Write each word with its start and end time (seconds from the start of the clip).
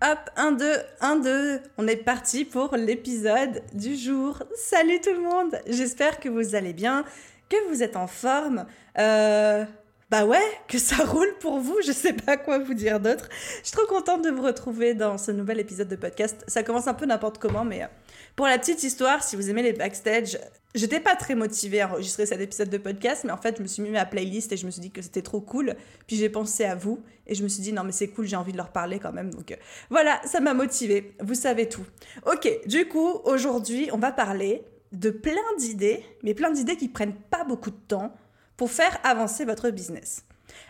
Hop, 0.00 0.30
1, 0.36 0.52
2, 0.52 0.76
1, 1.00 1.16
2, 1.16 1.60
on 1.76 1.88
est 1.88 1.96
parti 1.96 2.44
pour 2.44 2.76
l'épisode 2.76 3.64
du 3.72 3.96
jour. 3.96 4.40
Salut 4.54 5.00
tout 5.00 5.10
le 5.10 5.22
monde, 5.22 5.60
j'espère 5.66 6.20
que 6.20 6.28
vous 6.28 6.54
allez 6.54 6.72
bien, 6.72 7.04
que 7.48 7.56
vous 7.68 7.82
êtes 7.82 7.96
en 7.96 8.06
forme. 8.06 8.66
Euh, 8.96 9.64
bah 10.08 10.24
ouais, 10.24 10.44
que 10.68 10.78
ça 10.78 10.96
roule 11.04 11.34
pour 11.40 11.58
vous, 11.58 11.76
je 11.84 11.90
sais 11.90 12.12
pas 12.12 12.36
quoi 12.36 12.60
vous 12.60 12.74
dire 12.74 13.00
d'autre. 13.00 13.28
Je 13.58 13.70
suis 13.70 13.76
trop 13.76 13.86
contente 13.88 14.22
de 14.22 14.30
vous 14.30 14.42
retrouver 14.42 14.94
dans 14.94 15.18
ce 15.18 15.32
nouvel 15.32 15.58
épisode 15.58 15.88
de 15.88 15.96
podcast. 15.96 16.44
Ça 16.46 16.62
commence 16.62 16.86
un 16.86 16.94
peu 16.94 17.04
n'importe 17.04 17.38
comment, 17.38 17.64
mais 17.64 17.82
euh, 17.82 17.88
pour 18.36 18.46
la 18.46 18.56
petite 18.56 18.84
histoire, 18.84 19.24
si 19.24 19.34
vous 19.34 19.50
aimez 19.50 19.62
les 19.62 19.72
backstage, 19.72 20.38
j'étais 20.78 21.00
pas 21.00 21.16
très 21.16 21.34
motivée 21.34 21.80
à 21.80 21.88
enregistrer 21.88 22.26
cet 22.26 22.40
épisode 22.40 22.70
de 22.70 22.78
podcast, 22.78 23.24
mais 23.24 23.32
en 23.32 23.36
fait, 23.36 23.56
je 23.58 23.62
me 23.62 23.66
suis 23.66 23.82
mis 23.82 23.96
à 23.96 24.06
playlist 24.06 24.52
et 24.52 24.56
je 24.56 24.66
me 24.66 24.70
suis 24.70 24.80
dit 24.80 24.90
que 24.90 25.02
c'était 25.02 25.22
trop 25.22 25.40
cool. 25.40 25.74
Puis 26.06 26.16
j'ai 26.16 26.28
pensé 26.28 26.64
à 26.64 26.74
vous 26.74 27.00
et 27.26 27.34
je 27.34 27.42
me 27.42 27.48
suis 27.48 27.62
dit 27.62 27.72
non, 27.72 27.84
mais 27.84 27.92
c'est 27.92 28.08
cool, 28.08 28.26
j'ai 28.26 28.36
envie 28.36 28.52
de 28.52 28.56
leur 28.56 28.70
parler 28.70 28.98
quand 28.98 29.12
même. 29.12 29.32
Donc 29.32 29.52
euh, 29.52 29.56
voilà, 29.90 30.20
ça 30.24 30.40
m'a 30.40 30.54
motivée. 30.54 31.14
Vous 31.20 31.34
savez 31.34 31.68
tout. 31.68 31.84
Ok, 32.26 32.48
du 32.66 32.88
coup, 32.88 33.08
aujourd'hui, 33.24 33.90
on 33.92 33.98
va 33.98 34.12
parler 34.12 34.62
de 34.92 35.10
plein 35.10 35.34
d'idées, 35.58 36.02
mais 36.22 36.34
plein 36.34 36.50
d'idées 36.50 36.76
qui 36.76 36.88
prennent 36.88 37.16
pas 37.30 37.44
beaucoup 37.44 37.70
de 37.70 37.80
temps 37.88 38.14
pour 38.56 38.70
faire 38.70 38.98
avancer 39.04 39.44
votre 39.44 39.70
business. 39.70 40.24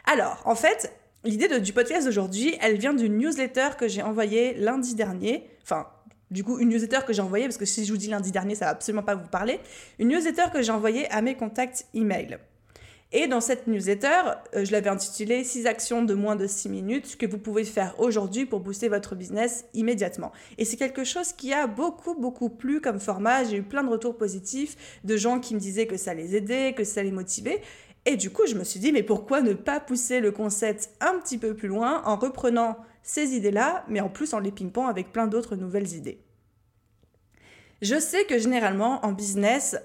Alors, 0.06 0.42
en 0.44 0.54
fait, 0.54 0.92
l'idée 1.24 1.60
du 1.60 1.72
podcast 1.72 2.06
d'aujourd'hui, 2.06 2.56
elle 2.60 2.78
vient 2.78 2.94
d'une 2.94 3.16
newsletter 3.16 3.70
que 3.78 3.88
j'ai 3.88 4.02
envoyée 4.02 4.54
lundi 4.54 4.94
dernier. 4.94 5.48
Enfin, 5.62 5.86
du 6.30 6.44
coup, 6.44 6.58
une 6.58 6.68
newsletter 6.68 7.00
que 7.06 7.12
j'ai 7.12 7.22
envoyée, 7.22 7.46
parce 7.46 7.56
que 7.56 7.64
si 7.64 7.84
je 7.84 7.92
vous 7.92 7.98
dis 7.98 8.08
lundi 8.08 8.30
dernier, 8.32 8.54
ça 8.54 8.66
va 8.66 8.72
absolument 8.72 9.02
pas 9.02 9.14
vous 9.14 9.28
parler. 9.28 9.60
Une 9.98 10.08
newsletter 10.08 10.44
que 10.52 10.62
j'ai 10.62 10.72
envoyée 10.72 11.10
à 11.10 11.22
mes 11.22 11.34
contacts 11.34 11.86
email. 11.94 12.38
Et 13.10 13.26
dans 13.26 13.40
cette 13.40 13.66
newsletter, 13.66 14.34
euh, 14.54 14.66
je 14.66 14.72
l'avais 14.72 14.90
intitulée 14.90 15.42
6 15.42 15.66
actions 15.66 16.02
de 16.02 16.12
moins 16.12 16.36
de 16.36 16.46
6 16.46 16.68
minutes 16.68 17.16
que 17.16 17.24
vous 17.24 17.38
pouvez 17.38 17.64
faire 17.64 17.94
aujourd'hui 17.98 18.44
pour 18.44 18.60
booster 18.60 18.88
votre 18.88 19.14
business 19.14 19.64
immédiatement. 19.72 20.30
Et 20.58 20.66
c'est 20.66 20.76
quelque 20.76 21.04
chose 21.04 21.32
qui 21.32 21.54
a 21.54 21.66
beaucoup, 21.66 22.14
beaucoup 22.14 22.50
plu 22.50 22.82
comme 22.82 23.00
format. 23.00 23.44
J'ai 23.44 23.56
eu 23.56 23.62
plein 23.62 23.82
de 23.82 23.88
retours 23.88 24.18
positifs 24.18 25.00
de 25.04 25.16
gens 25.16 25.40
qui 25.40 25.54
me 25.54 25.60
disaient 25.60 25.86
que 25.86 25.96
ça 25.96 26.12
les 26.12 26.36
aidait, 26.36 26.74
que 26.74 26.84
ça 26.84 27.02
les 27.02 27.10
motivait. 27.10 27.62
Et 28.04 28.16
du 28.16 28.28
coup, 28.28 28.46
je 28.46 28.54
me 28.54 28.64
suis 28.64 28.78
dit, 28.78 28.92
mais 28.92 29.02
pourquoi 29.02 29.40
ne 29.40 29.54
pas 29.54 29.80
pousser 29.80 30.20
le 30.20 30.30
concept 30.30 30.90
un 31.00 31.18
petit 31.18 31.38
peu 31.38 31.54
plus 31.54 31.68
loin 31.68 32.02
en 32.04 32.16
reprenant 32.16 32.76
ces 33.02 33.34
idées-là, 33.34 33.84
mais 33.88 34.00
en 34.00 34.08
plus 34.08 34.34
en 34.34 34.38
les 34.38 34.52
pimpant 34.52 34.86
avec 34.86 35.12
plein 35.12 35.26
d'autres 35.26 35.56
nouvelles 35.56 35.94
idées. 35.94 36.20
Je 37.80 37.98
sais 37.98 38.24
que 38.24 38.38
généralement 38.38 39.04
en 39.04 39.12
business, 39.12 39.76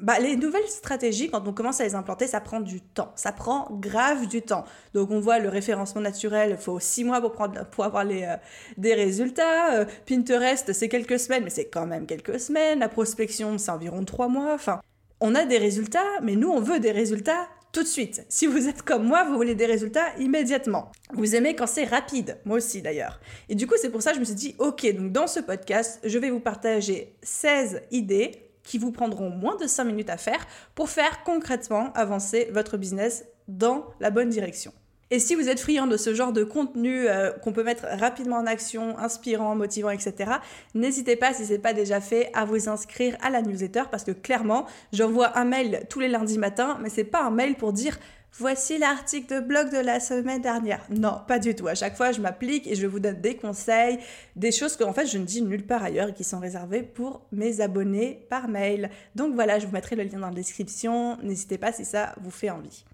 bah, 0.00 0.18
les 0.18 0.36
nouvelles 0.36 0.68
stratégies, 0.68 1.30
quand 1.30 1.48
on 1.48 1.52
commence 1.52 1.80
à 1.80 1.84
les 1.84 1.94
implanter, 1.94 2.26
ça 2.26 2.40
prend 2.40 2.60
du 2.60 2.82
temps. 2.82 3.12
Ça 3.14 3.32
prend 3.32 3.68
grave 3.70 4.26
du 4.26 4.42
temps. 4.42 4.64
Donc, 4.92 5.10
on 5.10 5.20
voit 5.20 5.38
le 5.38 5.48
référencement 5.48 6.02
naturel, 6.02 6.50
il 6.50 6.56
faut 6.62 6.78
six 6.80 7.02
mois 7.02 7.20
pour, 7.20 7.32
prendre, 7.32 7.64
pour 7.66 7.84
avoir 7.84 8.04
les, 8.04 8.24
euh, 8.24 8.36
des 8.76 8.92
résultats. 8.94 9.74
Euh, 9.74 9.84
Pinterest, 10.06 10.72
c'est 10.74 10.88
quelques 10.88 11.18
semaines, 11.18 11.44
mais 11.44 11.50
c'est 11.50 11.68
quand 11.68 11.86
même 11.86 12.06
quelques 12.06 12.38
semaines. 12.38 12.80
La 12.80 12.90
prospection, 12.90 13.56
c'est 13.56 13.70
environ 13.70 14.04
trois 14.04 14.28
mois. 14.28 14.52
Enfin, 14.54 14.80
on 15.20 15.34
a 15.34 15.46
des 15.46 15.58
résultats, 15.58 16.20
mais 16.22 16.36
nous, 16.36 16.50
on 16.50 16.60
veut 16.60 16.78
des 16.78 16.92
résultats 16.92 17.48
tout 17.76 17.82
de 17.82 17.88
suite. 17.88 18.24
Si 18.30 18.46
vous 18.46 18.68
êtes 18.68 18.80
comme 18.80 19.06
moi, 19.06 19.24
vous 19.24 19.34
voulez 19.34 19.54
des 19.54 19.66
résultats 19.66 20.16
immédiatement. 20.18 20.90
Vous 21.12 21.34
aimez 21.36 21.54
quand 21.54 21.66
c'est 21.66 21.84
rapide, 21.84 22.38
moi 22.46 22.56
aussi 22.56 22.80
d'ailleurs. 22.80 23.20
Et 23.50 23.54
du 23.54 23.66
coup, 23.66 23.74
c'est 23.78 23.90
pour 23.90 24.00
ça 24.00 24.12
que 24.12 24.14
je 24.14 24.20
me 24.20 24.24
suis 24.24 24.34
dit, 24.34 24.54
ok, 24.58 24.90
donc 24.94 25.12
dans 25.12 25.26
ce 25.26 25.40
podcast, 25.40 26.00
je 26.02 26.18
vais 26.18 26.30
vous 26.30 26.40
partager 26.40 27.14
16 27.22 27.82
idées 27.90 28.30
qui 28.62 28.78
vous 28.78 28.92
prendront 28.92 29.28
moins 29.28 29.56
de 29.56 29.66
5 29.66 29.84
minutes 29.84 30.08
à 30.08 30.16
faire 30.16 30.46
pour 30.74 30.88
faire 30.88 31.22
concrètement 31.22 31.92
avancer 31.92 32.48
votre 32.50 32.78
business 32.78 33.26
dans 33.46 33.84
la 34.00 34.08
bonne 34.08 34.30
direction. 34.30 34.72
Et 35.12 35.20
si 35.20 35.36
vous 35.36 35.48
êtes 35.48 35.60
friand 35.60 35.86
de 35.86 35.96
ce 35.96 36.14
genre 36.14 36.32
de 36.32 36.42
contenu 36.42 37.08
euh, 37.08 37.30
qu'on 37.30 37.52
peut 37.52 37.62
mettre 37.62 37.86
rapidement 37.86 38.36
en 38.36 38.46
action, 38.46 38.98
inspirant, 38.98 39.54
motivant, 39.54 39.90
etc., 39.90 40.32
n'hésitez 40.74 41.14
pas, 41.14 41.32
si 41.32 41.46
ce 41.46 41.52
n'est 41.52 41.58
pas 41.60 41.72
déjà 41.72 42.00
fait, 42.00 42.28
à 42.34 42.44
vous 42.44 42.68
inscrire 42.68 43.16
à 43.22 43.30
la 43.30 43.40
newsletter 43.40 43.84
parce 43.88 44.02
que 44.02 44.10
clairement, 44.10 44.66
j'envoie 44.92 45.38
un 45.38 45.44
mail 45.44 45.86
tous 45.88 46.00
les 46.00 46.08
lundis 46.08 46.38
matins, 46.38 46.78
mais 46.82 46.88
c'est 46.88 47.04
pas 47.04 47.22
un 47.22 47.30
mail 47.30 47.54
pour 47.54 47.72
dire 47.72 47.96
voici 48.32 48.78
l'article 48.78 49.36
de 49.36 49.40
blog 49.40 49.70
de 49.70 49.78
la 49.78 50.00
semaine 50.00 50.42
dernière. 50.42 50.84
Non, 50.90 51.20
pas 51.28 51.38
du 51.38 51.54
tout. 51.54 51.68
À 51.68 51.76
chaque 51.76 51.96
fois, 51.96 52.10
je 52.10 52.20
m'applique 52.20 52.66
et 52.66 52.74
je 52.74 52.88
vous 52.88 52.98
donne 52.98 53.20
des 53.20 53.36
conseils, 53.36 53.98
des 54.34 54.50
choses 54.50 54.76
que 54.76 54.82
en 54.82 54.92
fait 54.92 55.06
je 55.06 55.18
ne 55.18 55.24
dis 55.24 55.40
nulle 55.40 55.64
part 55.64 55.84
ailleurs 55.84 56.08
et 56.08 56.14
qui 56.14 56.24
sont 56.24 56.40
réservées 56.40 56.82
pour 56.82 57.22
mes 57.30 57.60
abonnés 57.60 58.26
par 58.28 58.48
mail. 58.48 58.90
Donc 59.14 59.34
voilà, 59.34 59.60
je 59.60 59.66
vous 59.66 59.72
mettrai 59.72 59.94
le 59.94 60.02
lien 60.02 60.18
dans 60.18 60.28
la 60.28 60.34
description. 60.34 61.16
N'hésitez 61.22 61.58
pas 61.58 61.72
si 61.72 61.84
ça 61.84 62.12
vous 62.20 62.32
fait 62.32 62.50
envie. 62.50 62.84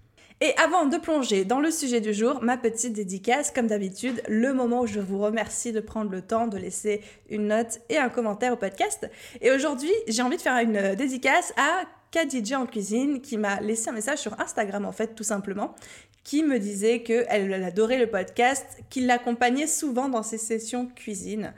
Et 0.43 0.53
avant 0.57 0.87
de 0.87 0.97
plonger 0.97 1.45
dans 1.45 1.61
le 1.61 1.71
sujet 1.71 2.01
du 2.01 2.13
jour, 2.13 2.43
ma 2.43 2.57
petite 2.57 2.91
dédicace, 2.91 3.49
comme 3.49 3.67
d'habitude, 3.67 4.21
le 4.27 4.53
moment 4.53 4.81
où 4.81 4.87
je 4.87 4.99
vous 4.99 5.17
remercie 5.17 5.71
de 5.71 5.79
prendre 5.79 6.11
le 6.11 6.21
temps 6.21 6.47
de 6.47 6.57
laisser 6.57 6.99
une 7.29 7.47
note 7.47 7.79
et 7.87 7.97
un 7.97 8.09
commentaire 8.09 8.51
au 8.51 8.57
podcast. 8.57 9.09
Et 9.39 9.51
aujourd'hui, 9.51 9.93
j'ai 10.09 10.21
envie 10.21 10.35
de 10.35 10.41
faire 10.41 10.57
une 10.57 10.95
dédicace 10.95 11.53
à 11.55 11.83
Kadidja 12.11 12.59
en 12.59 12.65
cuisine 12.65 13.21
qui 13.21 13.37
m'a 13.37 13.61
laissé 13.61 13.89
un 13.89 13.93
message 13.93 14.17
sur 14.17 14.37
Instagram 14.37 14.83
en 14.83 14.91
fait 14.91 15.15
tout 15.15 15.23
simplement 15.23 15.75
qui 16.25 16.43
me 16.43 16.59
disait 16.59 17.03
qu'elle 17.03 17.53
adorait 17.63 17.97
le 17.97 18.07
podcast, 18.07 18.65
qu'il 18.89 19.07
l'accompagnait 19.07 19.65
souvent 19.65 20.09
dans 20.09 20.23
ses 20.23 20.37
sessions 20.37 20.87
cuisine. 20.93 21.53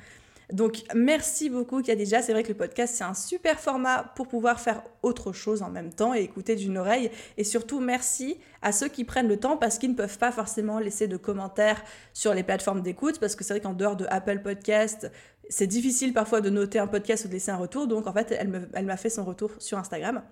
Donc 0.51 0.83
merci 0.94 1.50
beaucoup 1.50 1.81
Khadija, 1.81 2.22
c'est 2.22 2.33
vrai 2.33 2.44
que 2.44 2.50
le 2.50 2.56
podcast 2.56 2.95
c'est 2.95 3.03
un 3.03 3.13
super 3.13 3.59
format 3.59 4.11
pour 4.16 4.28
pouvoir 4.28 4.59
faire 4.59 4.83
autre 5.01 5.33
chose 5.33 5.61
en 5.61 5.69
même 5.69 5.94
temps 5.94 6.13
et 6.13 6.22
écouter 6.22 6.56
d'une 6.56 6.78
oreille. 6.78 7.09
Et 7.38 7.44
surtout 7.44 7.79
merci 7.79 8.38
à 8.61 8.72
ceux 8.72 8.88
qui 8.88 9.03
prennent 9.03 9.28
le 9.28 9.38
temps 9.38 9.57
parce 9.57 9.78
qu'ils 9.78 9.91
ne 9.91 9.95
peuvent 9.95 10.17
pas 10.17 10.31
forcément 10.31 10.79
laisser 10.79 11.07
de 11.07 11.17
commentaires 11.17 11.84
sur 12.13 12.34
les 12.34 12.44
plateformes 12.44 12.81
d'écoute. 12.81 13.19
Parce 13.19 13.35
que 13.35 13.44
c'est 13.44 13.53
vrai 13.53 13.61
qu'en 13.61 13.73
dehors 13.73 13.95
de 13.95 14.05
Apple 14.09 14.39
Podcast, 14.39 15.11
c'est 15.50 15.67
difficile 15.67 16.13
parfois 16.13 16.41
de 16.41 16.50
noter 16.50 16.79
un 16.79 16.88
podcast 16.88 17.25
ou 17.25 17.28
de 17.28 17.34
laisser 17.34 17.51
un 17.51 17.57
retour, 17.57 17.88
donc 17.88 18.07
en 18.07 18.13
fait, 18.13 18.35
elle 18.38 18.85
m'a 18.85 18.97
fait 18.97 19.09
son 19.09 19.23
retour 19.23 19.51
sur 19.59 19.78
Instagram. 19.78 20.23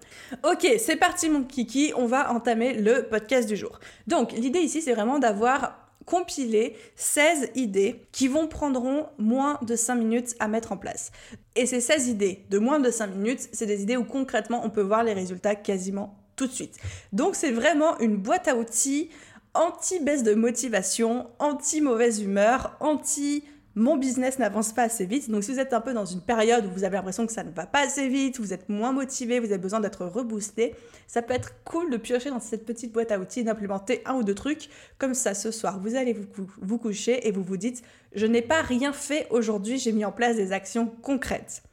Ok, 0.43 0.67
c'est 0.79 0.95
parti 0.95 1.29
mon 1.29 1.43
kiki, 1.43 1.93
on 1.95 2.05
va 2.05 2.31
entamer 2.31 2.73
le 2.73 3.03
podcast 3.03 3.47
du 3.47 3.55
jour. 3.55 3.79
Donc, 4.07 4.31
l'idée 4.31 4.59
ici, 4.59 4.81
c'est 4.81 4.93
vraiment 4.93 5.19
d'avoir 5.19 5.82
compiler 6.05 6.75
16 6.95 7.51
idées 7.55 8.01
qui 8.11 8.27
vont 8.27 8.47
prendront 8.47 9.07
moins 9.17 9.59
de 9.61 9.75
5 9.75 9.95
minutes 9.95 10.35
à 10.39 10.47
mettre 10.47 10.71
en 10.71 10.77
place. 10.77 11.11
Et 11.55 11.65
ces 11.65 11.81
16 11.81 12.07
idées 12.07 12.45
de 12.49 12.59
moins 12.59 12.79
de 12.79 12.89
5 12.89 13.07
minutes, 13.07 13.49
c'est 13.51 13.65
des 13.65 13.81
idées 13.81 13.97
où 13.97 14.03
concrètement 14.03 14.61
on 14.63 14.69
peut 14.69 14.81
voir 14.81 15.03
les 15.03 15.13
résultats 15.13 15.55
quasiment 15.55 16.15
tout 16.35 16.47
de 16.47 16.51
suite. 16.51 16.77
Donc 17.11 17.35
c'est 17.35 17.51
vraiment 17.51 17.97
une 17.99 18.17
boîte 18.17 18.47
à 18.47 18.55
outils 18.55 19.09
anti-baisse 19.53 20.23
de 20.23 20.33
motivation, 20.33 21.27
anti-mauvaise 21.39 22.21
humeur, 22.21 22.75
anti 22.79 23.43
mon 23.75 23.97
business 23.97 24.39
n'avance 24.39 24.71
pas 24.73 24.83
assez 24.83 25.05
vite. 25.05 25.29
Donc 25.29 25.43
si 25.43 25.51
vous 25.51 25.59
êtes 25.59 25.73
un 25.73 25.81
peu 25.81 25.93
dans 25.93 26.05
une 26.05 26.21
période 26.21 26.65
où 26.65 26.69
vous 26.69 26.83
avez 26.83 26.95
l'impression 26.95 27.25
que 27.25 27.33
ça 27.33 27.43
ne 27.43 27.51
va 27.51 27.65
pas 27.65 27.85
assez 27.85 28.07
vite, 28.07 28.39
vous 28.39 28.53
êtes 28.53 28.69
moins 28.69 28.91
motivé, 28.91 29.39
vous 29.39 29.47
avez 29.47 29.57
besoin 29.57 29.79
d'être 29.79 30.05
reboosté, 30.05 30.75
ça 31.07 31.21
peut 31.21 31.33
être 31.33 31.53
cool 31.63 31.89
de 31.89 31.97
piocher 31.97 32.29
dans 32.29 32.39
cette 32.39 32.65
petite 32.65 32.91
boîte 32.91 33.11
à 33.11 33.19
outils, 33.19 33.43
d'implémenter 33.43 34.01
un 34.05 34.15
ou 34.15 34.23
deux 34.23 34.35
trucs 34.35 34.69
comme 34.97 35.13
ça 35.13 35.33
ce 35.33 35.51
soir. 35.51 35.79
Vous 35.79 35.95
allez 35.95 36.13
vous, 36.13 36.47
vous 36.61 36.77
coucher 36.77 37.27
et 37.27 37.31
vous 37.31 37.43
vous 37.43 37.57
dites, 37.57 37.83
je 38.13 38.25
n'ai 38.25 38.41
pas 38.41 38.61
rien 38.61 38.93
fait 38.93 39.27
aujourd'hui, 39.31 39.79
j'ai 39.79 39.91
mis 39.91 40.05
en 40.05 40.11
place 40.11 40.35
des 40.35 40.51
actions 40.51 40.87
concrètes. 41.01 41.63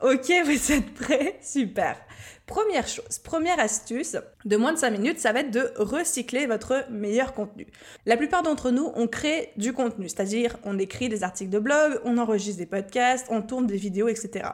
Ok, 0.00 0.32
vous 0.44 0.72
êtes 0.72 0.94
prêts? 0.94 1.38
Super. 1.42 1.96
Première 2.46 2.88
chose, 2.88 3.18
première 3.18 3.60
astuce 3.60 4.16
de 4.44 4.56
moins 4.56 4.72
de 4.72 4.78
5 4.78 4.90
minutes, 4.90 5.20
ça 5.20 5.32
va 5.32 5.40
être 5.40 5.52
de 5.52 5.72
recycler 5.76 6.46
votre 6.46 6.86
meilleur 6.90 7.34
contenu. 7.34 7.66
La 8.04 8.16
plupart 8.16 8.42
d'entre 8.42 8.70
nous, 8.70 8.90
on 8.96 9.06
crée 9.06 9.52
du 9.56 9.72
contenu, 9.72 10.08
c'est-à-dire 10.08 10.56
on 10.64 10.78
écrit 10.78 11.08
des 11.08 11.22
articles 11.22 11.50
de 11.50 11.60
blog, 11.60 12.00
on 12.04 12.18
enregistre 12.18 12.58
des 12.58 12.66
podcasts, 12.66 13.26
on 13.30 13.42
tourne 13.42 13.66
des 13.66 13.76
vidéos, 13.76 14.08
etc. 14.08 14.50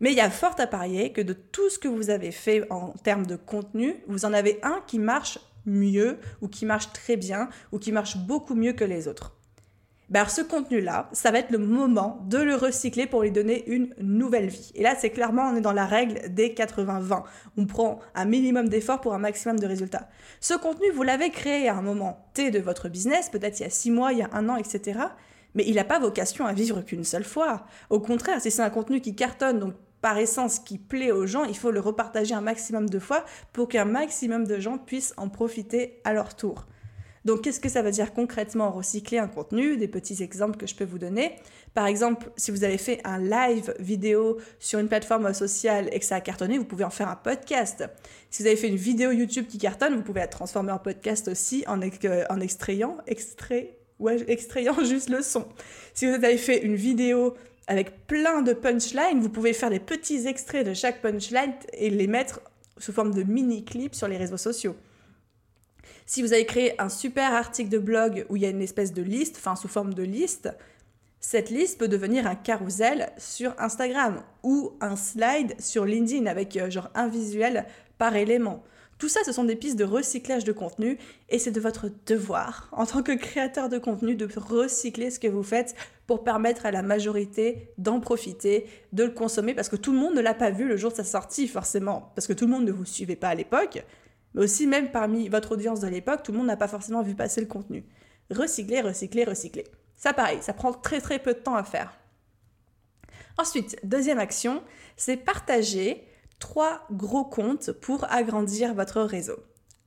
Mais 0.00 0.12
il 0.12 0.16
y 0.16 0.20
a 0.20 0.30
fort 0.30 0.56
à 0.58 0.66
parier 0.66 1.12
que 1.12 1.22
de 1.22 1.32
tout 1.32 1.70
ce 1.70 1.78
que 1.78 1.88
vous 1.88 2.10
avez 2.10 2.32
fait 2.32 2.70
en 2.70 2.90
termes 3.02 3.26
de 3.26 3.36
contenu, 3.36 3.96
vous 4.08 4.24
en 4.24 4.32
avez 4.34 4.58
un 4.62 4.82
qui 4.86 4.98
marche 4.98 5.38
mieux 5.64 6.18
ou 6.42 6.48
qui 6.48 6.66
marche 6.66 6.92
très 6.92 7.16
bien 7.16 7.48
ou 7.70 7.78
qui 7.78 7.92
marche 7.92 8.18
beaucoup 8.18 8.54
mieux 8.54 8.72
que 8.72 8.84
les 8.84 9.08
autres. 9.08 9.32
Ben 10.12 10.28
ce 10.28 10.42
contenu-là, 10.42 11.08
ça 11.12 11.30
va 11.30 11.38
être 11.38 11.50
le 11.50 11.56
moment 11.56 12.20
de 12.28 12.36
le 12.36 12.54
recycler 12.54 13.06
pour 13.06 13.22
lui 13.22 13.32
donner 13.32 13.66
une 13.66 13.94
nouvelle 13.98 14.48
vie. 14.48 14.70
Et 14.74 14.82
là, 14.82 14.94
c'est 14.94 15.08
clairement, 15.08 15.44
on 15.44 15.56
est 15.56 15.62
dans 15.62 15.72
la 15.72 15.86
règle 15.86 16.34
des 16.34 16.50
80-20. 16.50 17.22
On 17.56 17.64
prend 17.64 17.98
un 18.14 18.26
minimum 18.26 18.68
d'efforts 18.68 19.00
pour 19.00 19.14
un 19.14 19.18
maximum 19.18 19.58
de 19.58 19.66
résultats. 19.66 20.10
Ce 20.38 20.52
contenu, 20.52 20.90
vous 20.90 21.02
l'avez 21.02 21.30
créé 21.30 21.66
à 21.66 21.76
un 21.76 21.80
moment 21.80 22.28
T 22.34 22.50
de 22.50 22.58
votre 22.58 22.90
business, 22.90 23.30
peut-être 23.30 23.60
il 23.60 23.62
y 23.62 23.66
a 23.66 23.70
six 23.70 23.90
mois, 23.90 24.12
il 24.12 24.18
y 24.18 24.22
a 24.22 24.28
un 24.34 24.50
an, 24.50 24.56
etc. 24.56 25.00
Mais 25.54 25.64
il 25.66 25.76
n'a 25.76 25.84
pas 25.84 25.98
vocation 25.98 26.44
à 26.44 26.52
vivre 26.52 26.82
qu'une 26.82 27.04
seule 27.04 27.24
fois. 27.24 27.64
Au 27.88 27.98
contraire, 27.98 28.38
si 28.42 28.50
c'est 28.50 28.60
un 28.60 28.68
contenu 28.68 29.00
qui 29.00 29.16
cartonne, 29.16 29.60
donc 29.60 29.72
par 30.02 30.18
essence 30.18 30.58
qui 30.58 30.76
plaît 30.76 31.10
aux 31.10 31.24
gens, 31.24 31.44
il 31.44 31.56
faut 31.56 31.70
le 31.70 31.80
repartager 31.80 32.34
un 32.34 32.42
maximum 32.42 32.90
de 32.90 32.98
fois 32.98 33.24
pour 33.54 33.66
qu'un 33.66 33.86
maximum 33.86 34.46
de 34.46 34.60
gens 34.60 34.76
puissent 34.76 35.14
en 35.16 35.30
profiter 35.30 36.02
à 36.04 36.12
leur 36.12 36.36
tour. 36.36 36.66
Donc, 37.24 37.42
qu'est-ce 37.42 37.60
que 37.60 37.68
ça 37.68 37.82
veut 37.82 37.90
dire 37.90 38.12
concrètement 38.12 38.70
recycler 38.70 39.18
un 39.18 39.28
contenu 39.28 39.76
Des 39.76 39.88
petits 39.88 40.22
exemples 40.22 40.56
que 40.56 40.66
je 40.66 40.74
peux 40.74 40.84
vous 40.84 40.98
donner? 40.98 41.36
Par 41.74 41.86
exemple, 41.86 42.30
si 42.36 42.50
vous 42.50 42.64
avez 42.64 42.78
fait 42.78 43.00
un 43.04 43.18
live 43.18 43.74
vidéo 43.78 44.38
sur 44.58 44.78
une 44.78 44.88
plateforme 44.88 45.32
sociale 45.32 45.88
et 45.92 45.98
que 45.98 46.04
ça 46.04 46.16
a 46.16 46.20
cartonné, 46.20 46.58
vous 46.58 46.64
pouvez 46.64 46.84
en 46.84 46.90
faire 46.90 47.08
un 47.08 47.16
podcast. 47.16 47.84
Si 48.30 48.42
vous 48.42 48.48
avez 48.48 48.56
fait 48.56 48.68
une 48.68 48.76
vidéo 48.76 49.10
YouTube 49.12 49.46
qui 49.46 49.58
cartonne, 49.58 49.94
vous 49.94 50.02
pouvez 50.02 50.20
la 50.20 50.26
transformer 50.26 50.72
en 50.72 50.78
podcast 50.78 51.28
aussi 51.28 51.64
en, 51.66 51.80
euh, 51.80 52.24
en 52.28 52.40
extrayant, 52.40 52.98
extrait, 53.06 53.78
extrayant 54.26 54.84
juste 54.84 55.08
le 55.08 55.22
son. 55.22 55.46
Si 55.94 56.06
vous 56.06 56.14
avez 56.14 56.38
fait 56.38 56.62
une 56.62 56.74
vidéo 56.76 57.34
avec 57.68 58.06
plein 58.06 58.42
de 58.42 58.52
punchlines, 58.52 59.20
vous 59.20 59.30
pouvez 59.30 59.52
faire 59.52 59.70
des 59.70 59.78
petits 59.78 60.26
extraits 60.26 60.66
de 60.66 60.74
chaque 60.74 61.00
punchline 61.00 61.54
et 61.72 61.88
les 61.88 62.06
mettre 62.06 62.40
sous 62.78 62.92
forme 62.92 63.14
de 63.14 63.22
mini-clips 63.22 63.94
sur 63.94 64.08
les 64.08 64.16
réseaux 64.16 64.36
sociaux. 64.36 64.74
Si 66.14 66.20
vous 66.20 66.34
avez 66.34 66.44
créé 66.44 66.78
un 66.78 66.90
super 66.90 67.32
article 67.32 67.70
de 67.70 67.78
blog 67.78 68.26
où 68.28 68.36
il 68.36 68.42
y 68.42 68.44
a 68.44 68.50
une 68.50 68.60
espèce 68.60 68.92
de 68.92 69.00
liste, 69.00 69.36
enfin 69.38 69.56
sous 69.56 69.66
forme 69.66 69.94
de 69.94 70.02
liste, 70.02 70.50
cette 71.20 71.48
liste 71.48 71.78
peut 71.78 71.88
devenir 71.88 72.26
un 72.26 72.34
carrousel 72.34 73.10
sur 73.16 73.54
Instagram 73.58 74.22
ou 74.42 74.72
un 74.82 74.94
slide 74.94 75.58
sur 75.58 75.86
LinkedIn 75.86 76.26
avec 76.26 76.54
euh, 76.58 76.68
genre 76.68 76.90
un 76.94 77.08
visuel 77.08 77.64
par 77.96 78.14
élément. 78.14 78.62
Tout 78.98 79.08
ça, 79.08 79.20
ce 79.24 79.32
sont 79.32 79.44
des 79.44 79.56
pistes 79.56 79.78
de 79.78 79.84
recyclage 79.84 80.44
de 80.44 80.52
contenu 80.52 80.98
et 81.30 81.38
c'est 81.38 81.50
de 81.50 81.60
votre 81.60 81.88
devoir 82.04 82.68
en 82.72 82.84
tant 82.84 83.02
que 83.02 83.12
créateur 83.12 83.70
de 83.70 83.78
contenu 83.78 84.14
de 84.14 84.28
recycler 84.36 85.10
ce 85.10 85.18
que 85.18 85.28
vous 85.28 85.42
faites 85.42 85.74
pour 86.06 86.24
permettre 86.24 86.66
à 86.66 86.72
la 86.72 86.82
majorité 86.82 87.72
d'en 87.78 88.00
profiter, 88.00 88.66
de 88.92 89.04
le 89.04 89.12
consommer 89.12 89.54
parce 89.54 89.70
que 89.70 89.76
tout 89.76 89.92
le 89.92 89.98
monde 89.98 90.14
ne 90.14 90.20
l'a 90.20 90.34
pas 90.34 90.50
vu 90.50 90.68
le 90.68 90.76
jour 90.76 90.90
de 90.90 90.96
sa 90.96 91.04
sortie 91.04 91.48
forcément, 91.48 92.12
parce 92.14 92.26
que 92.26 92.34
tout 92.34 92.44
le 92.44 92.52
monde 92.52 92.66
ne 92.66 92.72
vous 92.72 92.84
suivait 92.84 93.16
pas 93.16 93.28
à 93.28 93.34
l'époque, 93.34 93.82
mais 94.34 94.42
aussi 94.42 94.66
même 94.66 94.90
parmi 94.90 95.28
votre 95.28 95.52
audience 95.52 95.80
de 95.80 95.88
l'époque, 95.88 96.22
tout 96.22 96.32
le 96.32 96.38
monde 96.38 96.46
n'a 96.46 96.56
pas 96.56 96.68
forcément 96.68 97.02
vu 97.02 97.14
passer 97.14 97.40
le 97.40 97.46
contenu. 97.46 97.84
Recycler, 98.30 98.80
recycler, 98.80 99.24
recycler. 99.24 99.64
Ça 99.96 100.12
pareil, 100.12 100.38
ça 100.40 100.52
prend 100.52 100.72
très 100.72 101.00
très 101.00 101.18
peu 101.18 101.34
de 101.34 101.38
temps 101.38 101.54
à 101.54 101.64
faire. 101.64 101.98
Ensuite, 103.38 103.78
deuxième 103.84 104.18
action, 104.18 104.62
c'est 104.96 105.16
partager 105.16 106.04
trois 106.38 106.86
gros 106.90 107.24
comptes 107.24 107.72
pour 107.72 108.04
agrandir 108.10 108.74
votre 108.74 109.00
réseau. 109.02 109.38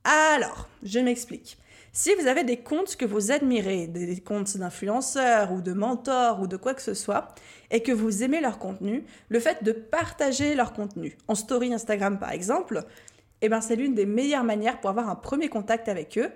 Alors, 0.04 0.68
je 0.82 0.98
m'explique. 0.98 1.58
Si 1.92 2.14
vous 2.20 2.26
avez 2.26 2.44
des 2.44 2.58
comptes 2.58 2.96
que 2.96 3.06
vous 3.06 3.32
admirez, 3.32 3.86
des 3.86 4.20
comptes 4.20 4.56
d'influenceurs 4.56 5.52
ou 5.52 5.62
de 5.62 5.72
mentors 5.72 6.40
ou 6.40 6.46
de 6.46 6.56
quoi 6.56 6.74
que 6.74 6.82
ce 6.82 6.92
soit, 6.92 7.34
et 7.70 7.82
que 7.82 7.90
vous 7.90 8.22
aimez 8.22 8.40
leur 8.40 8.58
contenu, 8.58 9.04
le 9.30 9.40
fait 9.40 9.64
de 9.64 9.72
partager 9.72 10.54
leur 10.54 10.72
contenu, 10.74 11.16
en 11.26 11.34
story 11.34 11.72
Instagram 11.72 12.18
par 12.18 12.32
exemple, 12.32 12.84
eh 13.42 13.48
ben, 13.48 13.60
c'est 13.60 13.76
l'une 13.76 13.94
des 13.94 14.06
meilleures 14.06 14.44
manières 14.44 14.80
pour 14.80 14.90
avoir 14.90 15.08
un 15.08 15.14
premier 15.14 15.48
contact 15.48 15.88
avec 15.88 16.18
eux. 16.18 16.30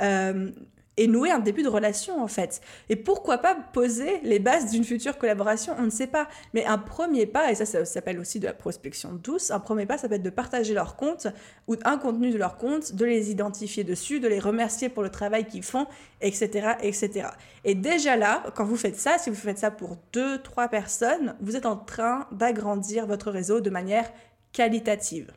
Euh, 0.00 0.50
et 0.96 1.06
nouer 1.06 1.30
un 1.30 1.38
début 1.38 1.62
de 1.62 1.68
relation 1.68 2.22
en 2.22 2.28
fait. 2.28 2.60
Et 2.88 2.96
pourquoi 2.96 3.38
pas 3.38 3.54
poser 3.54 4.20
les 4.22 4.38
bases 4.38 4.70
d'une 4.70 4.84
future 4.84 5.16
collaboration 5.16 5.74
On 5.78 5.82
ne 5.82 5.90
sait 5.90 6.06
pas. 6.06 6.28
Mais 6.52 6.64
un 6.64 6.78
premier 6.78 7.26
pas, 7.26 7.50
et 7.50 7.54
ça, 7.54 7.64
ça 7.64 7.84
s'appelle 7.84 8.18
aussi 8.18 8.40
de 8.40 8.46
la 8.46 8.52
prospection 8.52 9.12
douce, 9.12 9.50
un 9.50 9.60
premier 9.60 9.86
pas, 9.86 9.98
ça 9.98 10.08
peut 10.08 10.16
être 10.16 10.22
de 10.22 10.30
partager 10.30 10.74
leur 10.74 10.96
compte 10.96 11.28
ou 11.66 11.76
un 11.84 11.96
contenu 11.96 12.30
de 12.30 12.38
leur 12.38 12.56
compte, 12.56 12.94
de 12.94 13.04
les 13.04 13.30
identifier 13.30 13.84
dessus, 13.84 14.20
de 14.20 14.28
les 14.28 14.38
remercier 14.38 14.88
pour 14.88 15.02
le 15.02 15.10
travail 15.10 15.46
qu'ils 15.46 15.62
font, 15.62 15.86
etc., 16.20 16.72
etc. 16.82 17.28
Et 17.64 17.74
déjà 17.74 18.16
là, 18.16 18.42
quand 18.54 18.64
vous 18.64 18.76
faites 18.76 18.98
ça, 18.98 19.16
si 19.18 19.30
vous 19.30 19.36
faites 19.36 19.58
ça 19.58 19.70
pour 19.70 19.96
deux, 20.12 20.42
trois 20.42 20.68
personnes, 20.68 21.34
vous 21.40 21.56
êtes 21.56 21.66
en 21.66 21.76
train 21.76 22.26
d'agrandir 22.32 23.06
votre 23.06 23.30
réseau 23.30 23.60
de 23.60 23.70
manière 23.70 24.10
qualitative. 24.52 25.32